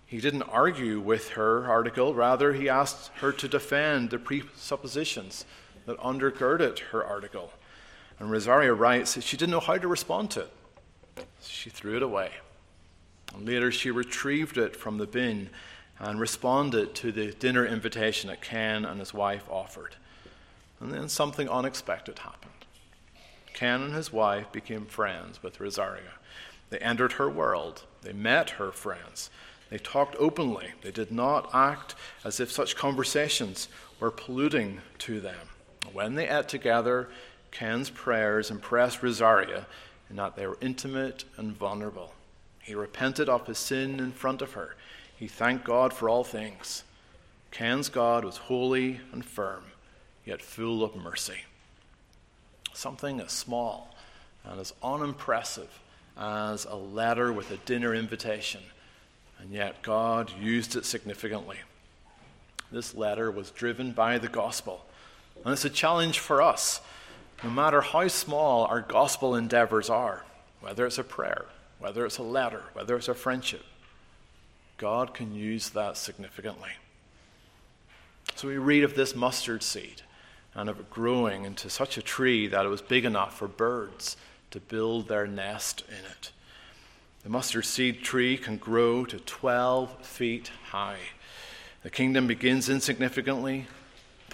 He 0.06 0.20
didn't 0.20 0.42
argue 0.42 1.00
with 1.00 1.30
her 1.30 1.66
article, 1.68 2.14
rather, 2.14 2.52
he 2.52 2.68
asked 2.68 3.10
her 3.16 3.32
to 3.32 3.48
defend 3.48 4.10
the 4.10 4.18
presuppositions 4.18 5.44
that 5.86 5.98
undergirded 5.98 6.78
her 6.78 7.04
article. 7.04 7.52
And 8.20 8.30
Rosaria 8.30 8.72
writes 8.72 9.14
that 9.14 9.24
she 9.24 9.36
didn't 9.36 9.52
know 9.52 9.60
how 9.60 9.78
to 9.78 9.88
respond 9.88 10.30
to 10.32 10.40
it. 10.40 11.26
She 11.42 11.70
threw 11.70 11.96
it 11.96 12.02
away. 12.02 12.30
And 13.34 13.46
later, 13.46 13.72
she 13.72 13.90
retrieved 13.90 14.58
it 14.58 14.76
from 14.76 14.98
the 14.98 15.06
bin 15.06 15.50
Uh, 16.00 16.04
and 16.08 16.20
responded 16.20 16.94
to 16.94 17.12
the 17.12 17.32
dinner 17.32 17.66
invitation 17.66 18.28
that 18.28 18.40
Ken 18.40 18.84
and 18.84 18.98
his 19.00 19.12
wife 19.12 19.44
offered. 19.50 19.96
And 20.80 20.92
then 20.92 21.08
something 21.08 21.48
unexpected 21.48 22.20
happened. 22.20 22.52
Ken 23.52 23.82
and 23.82 23.94
his 23.94 24.12
wife 24.12 24.50
became 24.50 24.86
friends 24.86 25.42
with 25.42 25.60
Rosaria. 25.60 26.12
They 26.70 26.78
entered 26.78 27.12
her 27.12 27.28
world, 27.28 27.82
they 28.02 28.12
met 28.12 28.50
her 28.50 28.72
friends. 28.72 29.28
They 29.68 29.78
talked 29.78 30.16
openly. 30.18 30.72
They 30.82 30.90
did 30.90 31.12
not 31.12 31.50
act 31.54 31.94
as 32.24 32.40
if 32.40 32.50
such 32.50 32.74
conversations 32.74 33.68
were 34.00 34.10
polluting 34.10 34.80
to 34.98 35.20
them. 35.20 35.48
When 35.92 36.16
they 36.16 36.28
ate 36.28 36.48
together, 36.48 37.08
Ken's 37.52 37.88
prayers 37.88 38.50
impressed 38.50 39.02
Rosaria 39.02 39.66
in 40.08 40.16
that 40.16 40.34
they 40.34 40.46
were 40.46 40.58
intimate 40.60 41.24
and 41.36 41.56
vulnerable. 41.56 42.14
He 42.62 42.74
repented 42.74 43.28
of 43.28 43.46
his 43.46 43.58
sin 43.58 44.00
in 44.00 44.12
front 44.12 44.42
of 44.42 44.52
her. 44.52 44.74
He 45.20 45.28
thanked 45.28 45.64
God 45.64 45.92
for 45.92 46.08
all 46.08 46.24
things. 46.24 46.82
Ken's 47.52 47.88
God 47.88 48.24
was 48.24 48.36
holy 48.36 49.00
and 49.12 49.24
firm, 49.24 49.62
yet 50.24 50.42
full 50.42 50.82
of 50.82 50.96
mercy. 50.96 51.42
Something 52.72 53.20
as 53.20 53.30
small 53.30 53.94
and 54.44 54.58
as 54.58 54.72
unimpressive 54.82 55.78
as 56.18 56.64
a 56.64 56.74
letter 56.74 57.32
with 57.32 57.52
a 57.52 57.56
dinner 57.58 57.94
invitation 57.94 58.62
and 59.40 59.52
yet 59.52 59.82
God 59.82 60.32
used 60.40 60.76
it 60.76 60.84
significantly. 60.84 61.58
This 62.70 62.94
letter 62.94 63.30
was 63.30 63.50
driven 63.50 63.92
by 63.92 64.18
the 64.18 64.28
gospel. 64.28 64.84
And 65.44 65.52
it's 65.52 65.64
a 65.64 65.70
challenge 65.70 66.18
for 66.18 66.42
us, 66.42 66.80
no 67.42 67.50
matter 67.50 67.80
how 67.80 68.06
small 68.08 68.66
our 68.66 68.82
gospel 68.82 69.34
endeavors 69.34 69.88
are, 69.88 70.24
whether 70.60 70.86
it's 70.86 70.98
a 70.98 71.04
prayer, 71.04 71.46
whether 71.78 72.04
it's 72.04 72.18
a 72.18 72.22
letter, 72.22 72.64
whether 72.74 72.96
it's 72.96 73.08
a 73.08 73.14
friendship. 73.14 73.64
God 74.80 75.12
can 75.12 75.34
use 75.34 75.68
that 75.70 75.98
significantly. 75.98 76.70
So 78.34 78.48
we 78.48 78.56
read 78.56 78.82
of 78.82 78.94
this 78.94 79.14
mustard 79.14 79.62
seed 79.62 80.00
and 80.54 80.70
of 80.70 80.80
it 80.80 80.88
growing 80.88 81.44
into 81.44 81.68
such 81.68 81.98
a 81.98 82.02
tree 82.02 82.46
that 82.46 82.64
it 82.64 82.70
was 82.70 82.80
big 82.80 83.04
enough 83.04 83.36
for 83.36 83.46
birds 83.46 84.16
to 84.52 84.58
build 84.58 85.06
their 85.06 85.26
nest 85.26 85.84
in 85.86 86.06
it. 86.10 86.32
The 87.24 87.28
mustard 87.28 87.66
seed 87.66 88.02
tree 88.02 88.38
can 88.38 88.56
grow 88.56 89.04
to 89.04 89.18
12 89.18 90.06
feet 90.06 90.50
high. 90.70 91.00
The 91.82 91.90
kingdom 91.90 92.26
begins 92.26 92.70
insignificantly, 92.70 93.66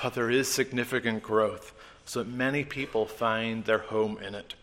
but 0.00 0.14
there 0.14 0.30
is 0.30 0.48
significant 0.48 1.24
growth, 1.24 1.72
so 2.04 2.20
that 2.20 2.28
many 2.28 2.62
people 2.62 3.04
find 3.04 3.64
their 3.64 3.78
home 3.78 4.18
in 4.24 4.36
it. 4.36 4.54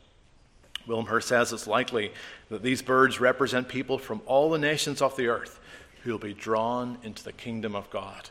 Wilmshurst 0.88 1.28
says 1.28 1.52
it's 1.52 1.68
likely 1.68 2.14
that 2.48 2.64
these 2.64 2.82
birds 2.82 3.20
represent 3.20 3.68
people 3.68 3.98
from 3.98 4.22
all 4.26 4.50
the 4.50 4.58
nations 4.58 5.02
of 5.02 5.18
the 5.18 5.28
earth 5.28 5.60
who 6.04 6.12
will 6.12 6.20
be 6.20 6.34
drawn 6.34 6.98
into 7.04 7.24
the 7.24 7.32
kingdom 7.32 7.76
of 7.76 7.90
God. 7.90 8.30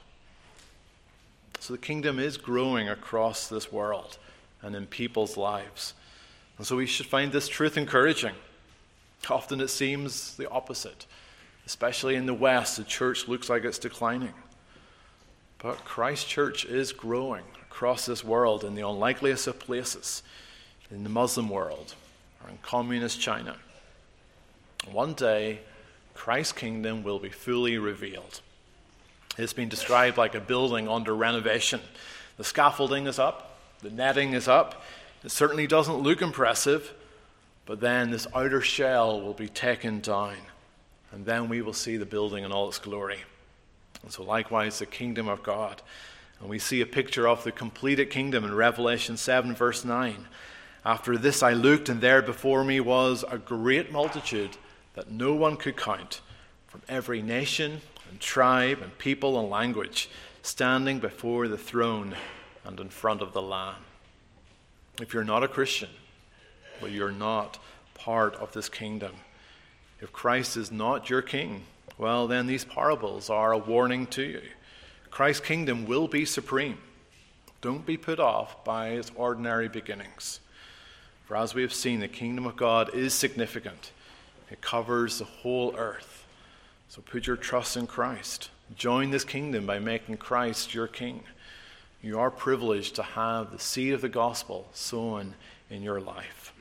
So 1.58 1.72
the 1.72 1.78
kingdom 1.78 2.18
is 2.18 2.36
growing 2.36 2.88
across 2.88 3.48
this 3.48 3.72
world 3.72 4.18
and 4.62 4.76
in 4.76 4.86
people's 4.86 5.36
lives. 5.36 5.94
And 6.58 6.66
so 6.66 6.76
we 6.76 6.86
should 6.86 7.06
find 7.06 7.32
this 7.32 7.48
truth 7.48 7.78
encouraging. 7.78 8.34
Often 9.30 9.60
it 9.60 9.68
seems 9.68 10.36
the 10.36 10.50
opposite. 10.50 11.06
Especially 11.64 12.16
in 12.16 12.26
the 12.26 12.34
West, 12.34 12.76
the 12.76 12.84
church 12.84 13.28
looks 13.28 13.48
like 13.48 13.64
it's 13.64 13.78
declining. 13.78 14.34
But 15.58 15.84
Christ 15.84 16.28
Church 16.28 16.64
is 16.64 16.92
growing 16.92 17.44
across 17.62 18.04
this 18.04 18.24
world 18.24 18.64
in 18.64 18.74
the 18.74 18.86
unlikeliest 18.86 19.46
of 19.46 19.60
places, 19.60 20.22
in 20.90 21.04
the 21.04 21.08
Muslim 21.08 21.48
world 21.48 21.94
or 22.42 22.50
in 22.50 22.58
communist 22.58 23.20
China. 23.20 23.56
One 24.90 25.14
day, 25.14 25.60
Christ's 26.14 26.52
kingdom 26.52 27.02
will 27.02 27.18
be 27.18 27.30
fully 27.30 27.78
revealed. 27.78 28.40
It's 29.38 29.52
been 29.52 29.68
described 29.68 30.18
like 30.18 30.34
a 30.34 30.40
building 30.40 30.88
under 30.88 31.14
renovation. 31.14 31.80
The 32.36 32.44
scaffolding 32.44 33.06
is 33.06 33.18
up, 33.18 33.58
the 33.80 33.90
netting 33.90 34.34
is 34.34 34.48
up. 34.48 34.82
It 35.24 35.30
certainly 35.30 35.66
doesn't 35.66 35.98
look 35.98 36.20
impressive, 36.20 36.92
but 37.64 37.80
then 37.80 38.10
this 38.10 38.26
outer 38.34 38.60
shell 38.60 39.20
will 39.20 39.34
be 39.34 39.48
taken 39.48 40.00
down, 40.00 40.36
and 41.12 41.24
then 41.24 41.48
we 41.48 41.62
will 41.62 41.72
see 41.72 41.96
the 41.96 42.06
building 42.06 42.44
in 42.44 42.52
all 42.52 42.68
its 42.68 42.78
glory. 42.78 43.20
And 44.02 44.10
so, 44.10 44.24
likewise, 44.24 44.78
the 44.80 44.86
kingdom 44.86 45.28
of 45.28 45.42
God. 45.42 45.80
And 46.40 46.48
we 46.48 46.58
see 46.58 46.80
a 46.80 46.86
picture 46.86 47.28
of 47.28 47.44
the 47.44 47.52
completed 47.52 48.10
kingdom 48.10 48.44
in 48.44 48.52
Revelation 48.52 49.16
7, 49.16 49.54
verse 49.54 49.84
9. 49.84 50.26
After 50.84 51.16
this 51.16 51.42
I 51.42 51.52
looked, 51.52 51.88
and 51.88 52.00
there 52.00 52.20
before 52.20 52.64
me 52.64 52.80
was 52.80 53.24
a 53.30 53.38
great 53.38 53.92
multitude 53.92 54.56
that 54.94 55.10
no 55.10 55.34
one 55.34 55.56
could 55.56 55.76
count, 55.76 56.20
from 56.66 56.82
every 56.88 57.22
nation 57.22 57.80
and 58.10 58.20
tribe 58.20 58.80
and 58.82 58.96
people 58.98 59.38
and 59.38 59.50
language, 59.50 60.08
standing 60.42 60.98
before 60.98 61.48
the 61.48 61.58
throne 61.58 62.14
and 62.64 62.80
in 62.80 62.88
front 62.88 63.20
of 63.22 63.32
the 63.32 63.42
Lamb. 63.42 63.82
If 65.00 65.14
you're 65.14 65.24
not 65.24 65.42
a 65.42 65.48
Christian, 65.48 65.88
well, 66.80 66.90
you're 66.90 67.10
not 67.10 67.58
part 67.94 68.34
of 68.36 68.52
this 68.52 68.68
kingdom. 68.68 69.12
If 70.00 70.12
Christ 70.12 70.56
is 70.56 70.72
not 70.72 71.08
your 71.08 71.22
king, 71.22 71.62
well, 71.96 72.26
then 72.26 72.46
these 72.46 72.64
parables 72.64 73.30
are 73.30 73.52
a 73.52 73.58
warning 73.58 74.06
to 74.08 74.22
you. 74.22 74.42
Christ's 75.10 75.46
kingdom 75.46 75.86
will 75.86 76.08
be 76.08 76.24
supreme. 76.24 76.78
Don't 77.60 77.86
be 77.86 77.96
put 77.96 78.18
off 78.18 78.64
by 78.64 78.88
its 78.88 79.12
ordinary 79.14 79.68
beginnings. 79.68 80.40
For 81.26 81.36
as 81.36 81.54
we 81.54 81.62
have 81.62 81.72
seen, 81.72 82.00
the 82.00 82.08
kingdom 82.08 82.46
of 82.46 82.56
God 82.56 82.92
is 82.94 83.14
significant, 83.14 83.92
it 84.52 84.60
covers 84.60 85.18
the 85.18 85.24
whole 85.24 85.74
earth. 85.76 86.26
So 86.88 87.02
put 87.02 87.26
your 87.26 87.36
trust 87.36 87.76
in 87.76 87.86
Christ. 87.86 88.50
Join 88.76 89.10
this 89.10 89.24
kingdom 89.24 89.66
by 89.66 89.78
making 89.78 90.18
Christ 90.18 90.74
your 90.74 90.86
king. 90.86 91.24
You 92.02 92.18
are 92.18 92.30
privileged 92.30 92.96
to 92.96 93.02
have 93.02 93.50
the 93.50 93.58
seed 93.58 93.92
of 93.92 94.00
the 94.00 94.08
gospel 94.08 94.68
sown 94.72 95.34
in 95.70 95.82
your 95.82 96.00
life. 96.00 96.52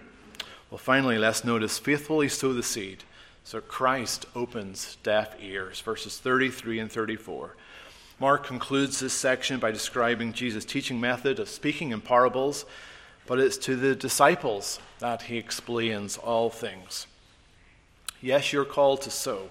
Well, 0.70 0.78
finally, 0.78 1.18
let's 1.18 1.44
notice 1.44 1.80
faithfully 1.80 2.30
sow 2.30 2.54
the 2.54 2.64
seed. 2.64 3.04
So 3.44 3.60
Christ 3.60 4.26
opens 4.36 4.98
deaf 5.04 5.36
ears, 5.42 5.82
verses 5.82 6.18
33 6.20 6.80
and 6.80 6.92
34. 6.92 7.56
Mark 8.20 8.46
concludes 8.46 9.00
this 9.00 9.14
section 9.14 9.60
by 9.60 9.72
describing 9.72 10.32
Jesus' 10.32 10.64
teaching 10.64 11.02
method 11.02 11.40
of 11.40 11.50
speaking 11.50 11.92
in 11.92 12.02
parables, 12.02 12.66
but 13.26 13.40
it's 13.40 13.58
to 13.58 13.76
the 13.76 13.96
disciples 13.96 14.80
that 15.00 15.24
he 15.24 15.38
explains 15.38 16.18
all 16.18 16.50
things. 16.50 17.08
Yes, 18.22 18.54
you're 18.54 18.66
called 18.66 19.02
to 19.02 19.10
sow, 19.10 19.50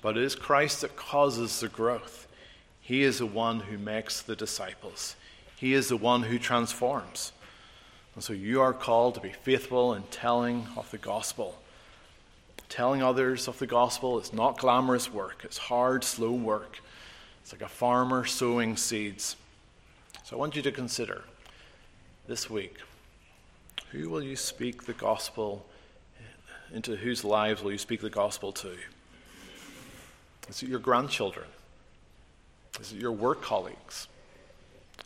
but 0.00 0.16
it 0.16 0.22
is 0.22 0.34
Christ 0.34 0.80
that 0.80 0.96
causes 0.96 1.60
the 1.60 1.68
growth. 1.68 2.26
He 2.80 3.02
is 3.02 3.18
the 3.18 3.26
one 3.26 3.60
who 3.60 3.76
makes 3.76 4.22
the 4.22 4.34
disciples, 4.34 5.16
He 5.56 5.74
is 5.74 5.88
the 5.88 5.96
one 5.96 6.22
who 6.22 6.38
transforms. 6.38 7.32
And 8.14 8.24
so 8.24 8.32
you 8.32 8.60
are 8.60 8.72
called 8.72 9.14
to 9.14 9.20
be 9.20 9.30
faithful 9.30 9.94
in 9.94 10.02
telling 10.04 10.66
of 10.76 10.90
the 10.90 10.98
gospel. 10.98 11.60
Telling 12.68 13.02
others 13.02 13.46
of 13.46 13.58
the 13.58 13.66
gospel 13.66 14.18
is 14.18 14.32
not 14.32 14.58
glamorous 14.58 15.12
work, 15.12 15.42
it's 15.44 15.58
hard, 15.58 16.02
slow 16.02 16.32
work. 16.32 16.80
It's 17.42 17.52
like 17.52 17.62
a 17.62 17.68
farmer 17.68 18.24
sowing 18.24 18.76
seeds. 18.76 19.36
So 20.24 20.36
I 20.36 20.38
want 20.38 20.56
you 20.56 20.62
to 20.62 20.72
consider 20.72 21.24
this 22.26 22.48
week 22.48 22.76
who 23.90 24.08
will 24.08 24.22
you 24.22 24.36
speak 24.36 24.84
the 24.84 24.92
gospel 24.92 25.66
into 26.72 26.96
whose 26.96 27.24
lives 27.24 27.62
will 27.62 27.72
you 27.72 27.78
speak 27.78 28.00
the 28.00 28.10
gospel 28.10 28.52
to? 28.52 28.76
Is 30.48 30.62
it 30.62 30.68
your 30.68 30.78
grandchildren? 30.78 31.46
Is 32.80 32.92
it 32.92 33.00
your 33.00 33.12
work 33.12 33.42
colleagues? 33.42 34.08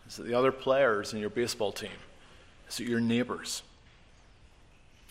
Is 0.08 0.18
it 0.18 0.26
the 0.26 0.34
other 0.34 0.52
players 0.52 1.12
in 1.12 1.20
your 1.20 1.30
baseball 1.30 1.72
team? 1.72 1.90
Is 2.68 2.80
it 2.80 2.88
your 2.88 3.00
neighbors? 3.00 3.62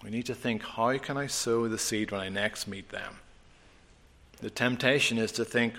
We 0.04 0.10
need 0.10 0.26
to 0.26 0.36
think 0.36 0.64
how 0.64 0.98
can 0.98 1.18
I 1.18 1.28
sow 1.28 1.68
the 1.68 1.78
seed 1.78 2.12
when 2.12 2.22
I 2.22 2.30
next 2.30 2.68
meet 2.68 2.90
them? 2.90 3.16
The 4.42 4.50
temptation 4.50 5.18
is 5.18 5.32
to 5.34 5.46
think, 5.46 5.76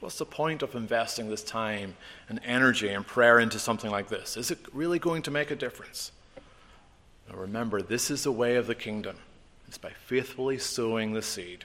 what's 0.00 0.18
the 0.18 0.26
point 0.26 0.62
of 0.62 0.74
investing 0.74 1.30
this 1.30 1.42
time 1.42 1.96
and 2.28 2.40
energy 2.44 2.88
and 2.88 3.06
prayer 3.06 3.38
into 3.38 3.58
something 3.58 3.90
like 3.90 4.08
this? 4.08 4.36
Is 4.36 4.50
it 4.50 4.58
really 4.72 4.98
going 4.98 5.22
to 5.22 5.30
make 5.30 5.50
a 5.50 5.56
difference? 5.56 6.12
Now 7.28 7.36
remember, 7.36 7.80
this 7.80 8.10
is 8.10 8.24
the 8.24 8.32
way 8.32 8.56
of 8.56 8.66
the 8.66 8.74
kingdom. 8.74 9.16
It's 9.68 9.78
by 9.78 9.90
faithfully 9.90 10.58
sowing 10.58 11.12
the 11.12 11.22
seed. 11.22 11.64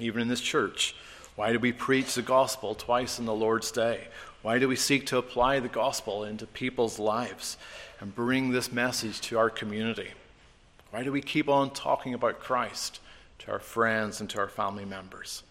Even 0.00 0.22
in 0.22 0.28
this 0.28 0.40
church, 0.40 0.94
Why 1.38 1.52
do 1.52 1.60
we 1.60 1.70
preach 1.70 2.16
the 2.16 2.22
gospel 2.22 2.74
twice 2.74 3.20
in 3.20 3.24
the 3.24 3.32
Lord's 3.32 3.70
day? 3.70 4.08
Why 4.42 4.58
do 4.58 4.66
we 4.66 4.74
seek 4.74 5.06
to 5.06 5.18
apply 5.18 5.60
the 5.60 5.68
gospel 5.68 6.24
into 6.24 6.48
people's 6.48 6.98
lives 6.98 7.56
and 8.00 8.12
bring 8.12 8.50
this 8.50 8.72
message 8.72 9.20
to 9.20 9.38
our 9.38 9.48
community? 9.48 10.08
Why 10.90 11.04
do 11.04 11.12
we 11.12 11.20
keep 11.20 11.48
on 11.48 11.70
talking 11.70 12.12
about 12.12 12.40
Christ 12.40 12.98
to 13.38 13.52
our 13.52 13.60
friends 13.60 14.20
and 14.20 14.28
to 14.30 14.40
our 14.40 14.48
family 14.48 14.84
members? 14.84 15.44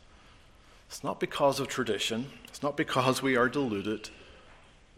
It's 0.89 1.05
not 1.05 1.21
because 1.21 1.62
of 1.62 1.69
tradition, 1.69 2.31
it's 2.49 2.62
not 2.62 2.75
because 2.75 3.21
we 3.21 3.38
are 3.38 3.47
deluded. 3.47 4.10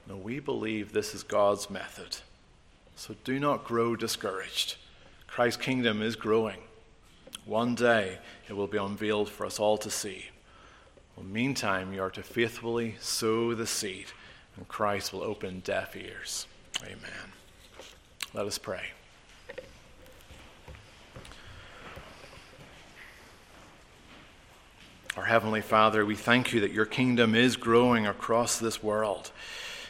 No, 0.07 0.17
we 0.17 0.39
believe 0.39 0.91
this 0.91 1.13
is 1.13 1.21
God's 1.21 1.69
method. 1.69 2.17
So 2.95 3.13
do 3.23 3.39
not 3.39 3.63
grow 3.63 3.95
discouraged. 3.95 4.77
Christ's 5.39 5.63
kingdom 5.63 6.01
is 6.01 6.17
growing. 6.17 6.57
One 7.45 7.73
day 7.73 8.17
it 8.49 8.57
will 8.57 8.67
be 8.67 8.77
unveiled 8.77 9.29
for 9.29 9.45
us 9.45 9.57
all 9.57 9.77
to 9.77 9.89
see. 9.89 10.25
Well, 11.15 11.25
meantime, 11.25 11.93
you 11.93 12.01
are 12.01 12.09
to 12.09 12.21
faithfully 12.21 12.97
sow 12.99 13.55
the 13.55 13.65
seed, 13.65 14.07
and 14.57 14.67
Christ 14.67 15.13
will 15.13 15.23
open 15.23 15.61
deaf 15.61 15.95
ears. 15.95 16.45
Amen. 16.83 17.31
Let 18.33 18.47
us 18.47 18.57
pray. 18.57 18.81
Our 25.15 25.23
Heavenly 25.23 25.61
Father, 25.61 26.05
we 26.05 26.15
thank 26.17 26.51
you 26.51 26.59
that 26.59 26.73
your 26.73 26.85
kingdom 26.85 27.33
is 27.33 27.55
growing 27.55 28.05
across 28.05 28.59
this 28.59 28.83
world. 28.83 29.31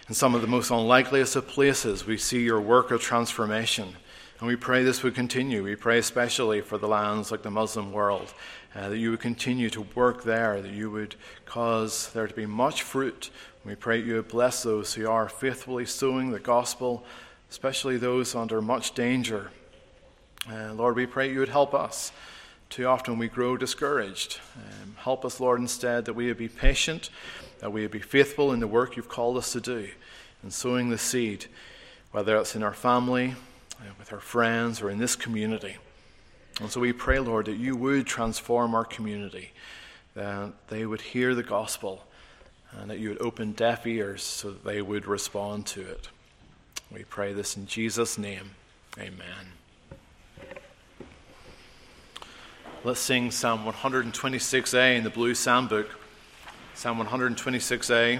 In 0.07 0.13
some 0.13 0.35
of 0.35 0.41
the 0.41 0.47
most 0.47 0.69
unlikeliest 0.69 1.35
of 1.35 1.47
places, 1.47 2.05
we 2.05 2.17
see 2.17 2.43
your 2.43 2.61
work 2.61 2.91
of 2.91 3.01
transformation. 3.01 3.95
And 4.39 4.47
we 4.47 4.55
pray 4.55 4.83
this 4.83 5.03
would 5.03 5.15
continue. 5.15 5.63
We 5.63 5.75
pray 5.75 5.97
especially 5.97 6.61
for 6.61 6.77
the 6.77 6.87
lands 6.87 7.29
like 7.29 7.41
the 7.41 7.51
Muslim 7.51 7.91
world, 7.91 8.33
uh, 8.73 8.87
that 8.87 8.97
you 8.97 9.11
would 9.11 9.19
continue 9.19 9.69
to 9.71 9.81
work 9.95 10.23
there, 10.23 10.61
that 10.61 10.71
you 10.71 10.89
would 10.89 11.15
cause 11.45 12.09
there 12.13 12.25
to 12.25 12.33
be 12.33 12.45
much 12.45 12.83
fruit. 12.83 13.31
We 13.65 13.75
pray 13.75 14.01
you 14.01 14.15
would 14.15 14.29
bless 14.29 14.63
those 14.63 14.93
who 14.93 15.09
are 15.09 15.27
faithfully 15.27 15.85
sowing 15.85 16.31
the 16.31 16.39
gospel, 16.39 17.03
especially 17.51 17.97
those 17.97 18.33
under 18.33 18.61
much 18.61 18.93
danger. 18.93 19.51
Uh, 20.49 20.73
Lord, 20.73 20.95
we 20.95 21.05
pray 21.05 21.29
you 21.29 21.39
would 21.39 21.49
help 21.49 21.73
us. 21.73 22.13
Too 22.69 22.85
often 22.85 23.17
we 23.17 23.27
grow 23.27 23.57
discouraged. 23.57 24.39
Um, 24.55 24.95
help 24.99 25.25
us, 25.25 25.41
Lord, 25.41 25.59
instead 25.59 26.05
that 26.05 26.13
we 26.13 26.27
would 26.27 26.37
be 26.37 26.47
patient, 26.47 27.09
that 27.59 27.73
we 27.73 27.81
would 27.81 27.91
be 27.91 27.99
faithful 27.99 28.53
in 28.53 28.61
the 28.61 28.67
work 28.67 28.95
you've 28.95 29.09
called 29.09 29.35
us 29.35 29.51
to 29.51 29.59
do, 29.59 29.89
in 30.43 30.51
sowing 30.51 30.89
the 30.89 30.97
seed, 30.97 31.47
whether 32.11 32.37
it's 32.37 32.55
in 32.55 32.63
our 32.63 32.73
family, 32.73 33.35
with 33.97 34.13
our 34.13 34.19
friends, 34.19 34.81
or 34.81 34.89
in 34.89 34.97
this 34.97 35.15
community. 35.15 35.77
And 36.59 36.69
so 36.69 36.79
we 36.79 36.93
pray, 36.93 37.19
Lord, 37.19 37.45
that 37.45 37.57
you 37.57 37.75
would 37.75 38.05
transform 38.05 38.75
our 38.75 38.85
community, 38.85 39.51
that 40.15 40.51
they 40.67 40.85
would 40.85 41.01
hear 41.01 41.33
the 41.35 41.43
gospel, 41.43 42.05
and 42.71 42.89
that 42.89 42.99
you 42.99 43.09
would 43.09 43.21
open 43.21 43.53
deaf 43.53 43.87
ears 43.87 44.21
so 44.23 44.51
that 44.51 44.63
they 44.63 44.81
would 44.81 45.07
respond 45.07 45.65
to 45.67 45.81
it. 45.81 46.09
We 46.91 47.03
pray 47.03 47.33
this 47.33 47.55
in 47.55 47.65
Jesus' 47.67 48.17
name. 48.17 48.51
Amen. 48.97 49.53
Let's 52.83 52.99
sing 52.99 53.31
Psalm 53.31 53.65
126a 53.65 54.97
in 54.97 55.03
the 55.03 55.09
Blue 55.09 55.35
Psalm 55.35 55.67
Book. 55.67 55.89
Psalm 56.73 56.99
126a. 57.03 58.19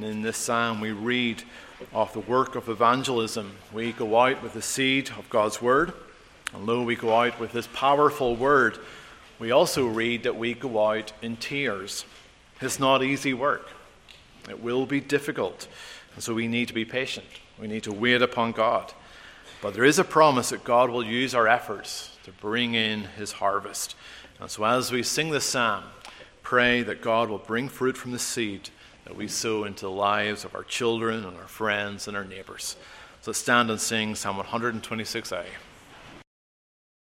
And 0.00 0.10
in 0.10 0.22
this 0.22 0.38
psalm, 0.38 0.80
we 0.80 0.92
read 0.92 1.42
of 1.92 2.10
the 2.14 2.20
work 2.20 2.54
of 2.54 2.70
evangelism. 2.70 3.52
We 3.70 3.92
go 3.92 4.18
out 4.18 4.42
with 4.42 4.54
the 4.54 4.62
seed 4.62 5.10
of 5.18 5.28
God's 5.28 5.60
word, 5.60 5.92
and 6.54 6.64
lo, 6.64 6.82
we 6.82 6.96
go 6.96 7.14
out 7.14 7.38
with 7.38 7.52
this 7.52 7.68
powerful 7.74 8.34
word. 8.34 8.78
We 9.38 9.50
also 9.50 9.86
read 9.86 10.22
that 10.22 10.36
we 10.36 10.54
go 10.54 10.86
out 10.86 11.12
in 11.20 11.36
tears. 11.36 12.06
It's 12.62 12.80
not 12.80 13.02
easy 13.02 13.34
work, 13.34 13.68
it 14.48 14.62
will 14.62 14.86
be 14.86 15.02
difficult, 15.02 15.68
and 16.14 16.24
so 16.24 16.32
we 16.32 16.48
need 16.48 16.68
to 16.68 16.74
be 16.74 16.86
patient. 16.86 17.26
We 17.58 17.68
need 17.68 17.82
to 17.82 17.92
wait 17.92 18.22
upon 18.22 18.52
God. 18.52 18.94
But 19.60 19.74
there 19.74 19.84
is 19.84 19.98
a 19.98 20.04
promise 20.04 20.48
that 20.48 20.64
God 20.64 20.88
will 20.88 21.04
use 21.04 21.34
our 21.34 21.46
efforts 21.46 22.16
to 22.24 22.32
bring 22.32 22.72
in 22.72 23.02
his 23.18 23.32
harvest. 23.32 23.96
And 24.40 24.50
so 24.50 24.64
as 24.64 24.90
we 24.90 25.02
sing 25.02 25.28
this 25.28 25.44
psalm, 25.44 25.84
pray 26.42 26.82
that 26.84 27.02
God 27.02 27.28
will 27.28 27.36
bring 27.36 27.68
fruit 27.68 27.98
from 27.98 28.12
the 28.12 28.18
seed 28.18 28.70
that 29.10 29.16
we 29.16 29.26
sow 29.26 29.64
into 29.64 29.86
the 29.86 29.90
lives 29.90 30.44
of 30.44 30.54
our 30.54 30.62
children 30.62 31.24
and 31.24 31.36
our 31.36 31.48
friends 31.48 32.06
and 32.06 32.16
our 32.16 32.24
neighbors. 32.24 32.76
So 33.22 33.32
stand 33.32 33.68
and 33.68 33.80
sing 33.80 34.14
Psalm 34.14 34.36
126a. 34.36 35.46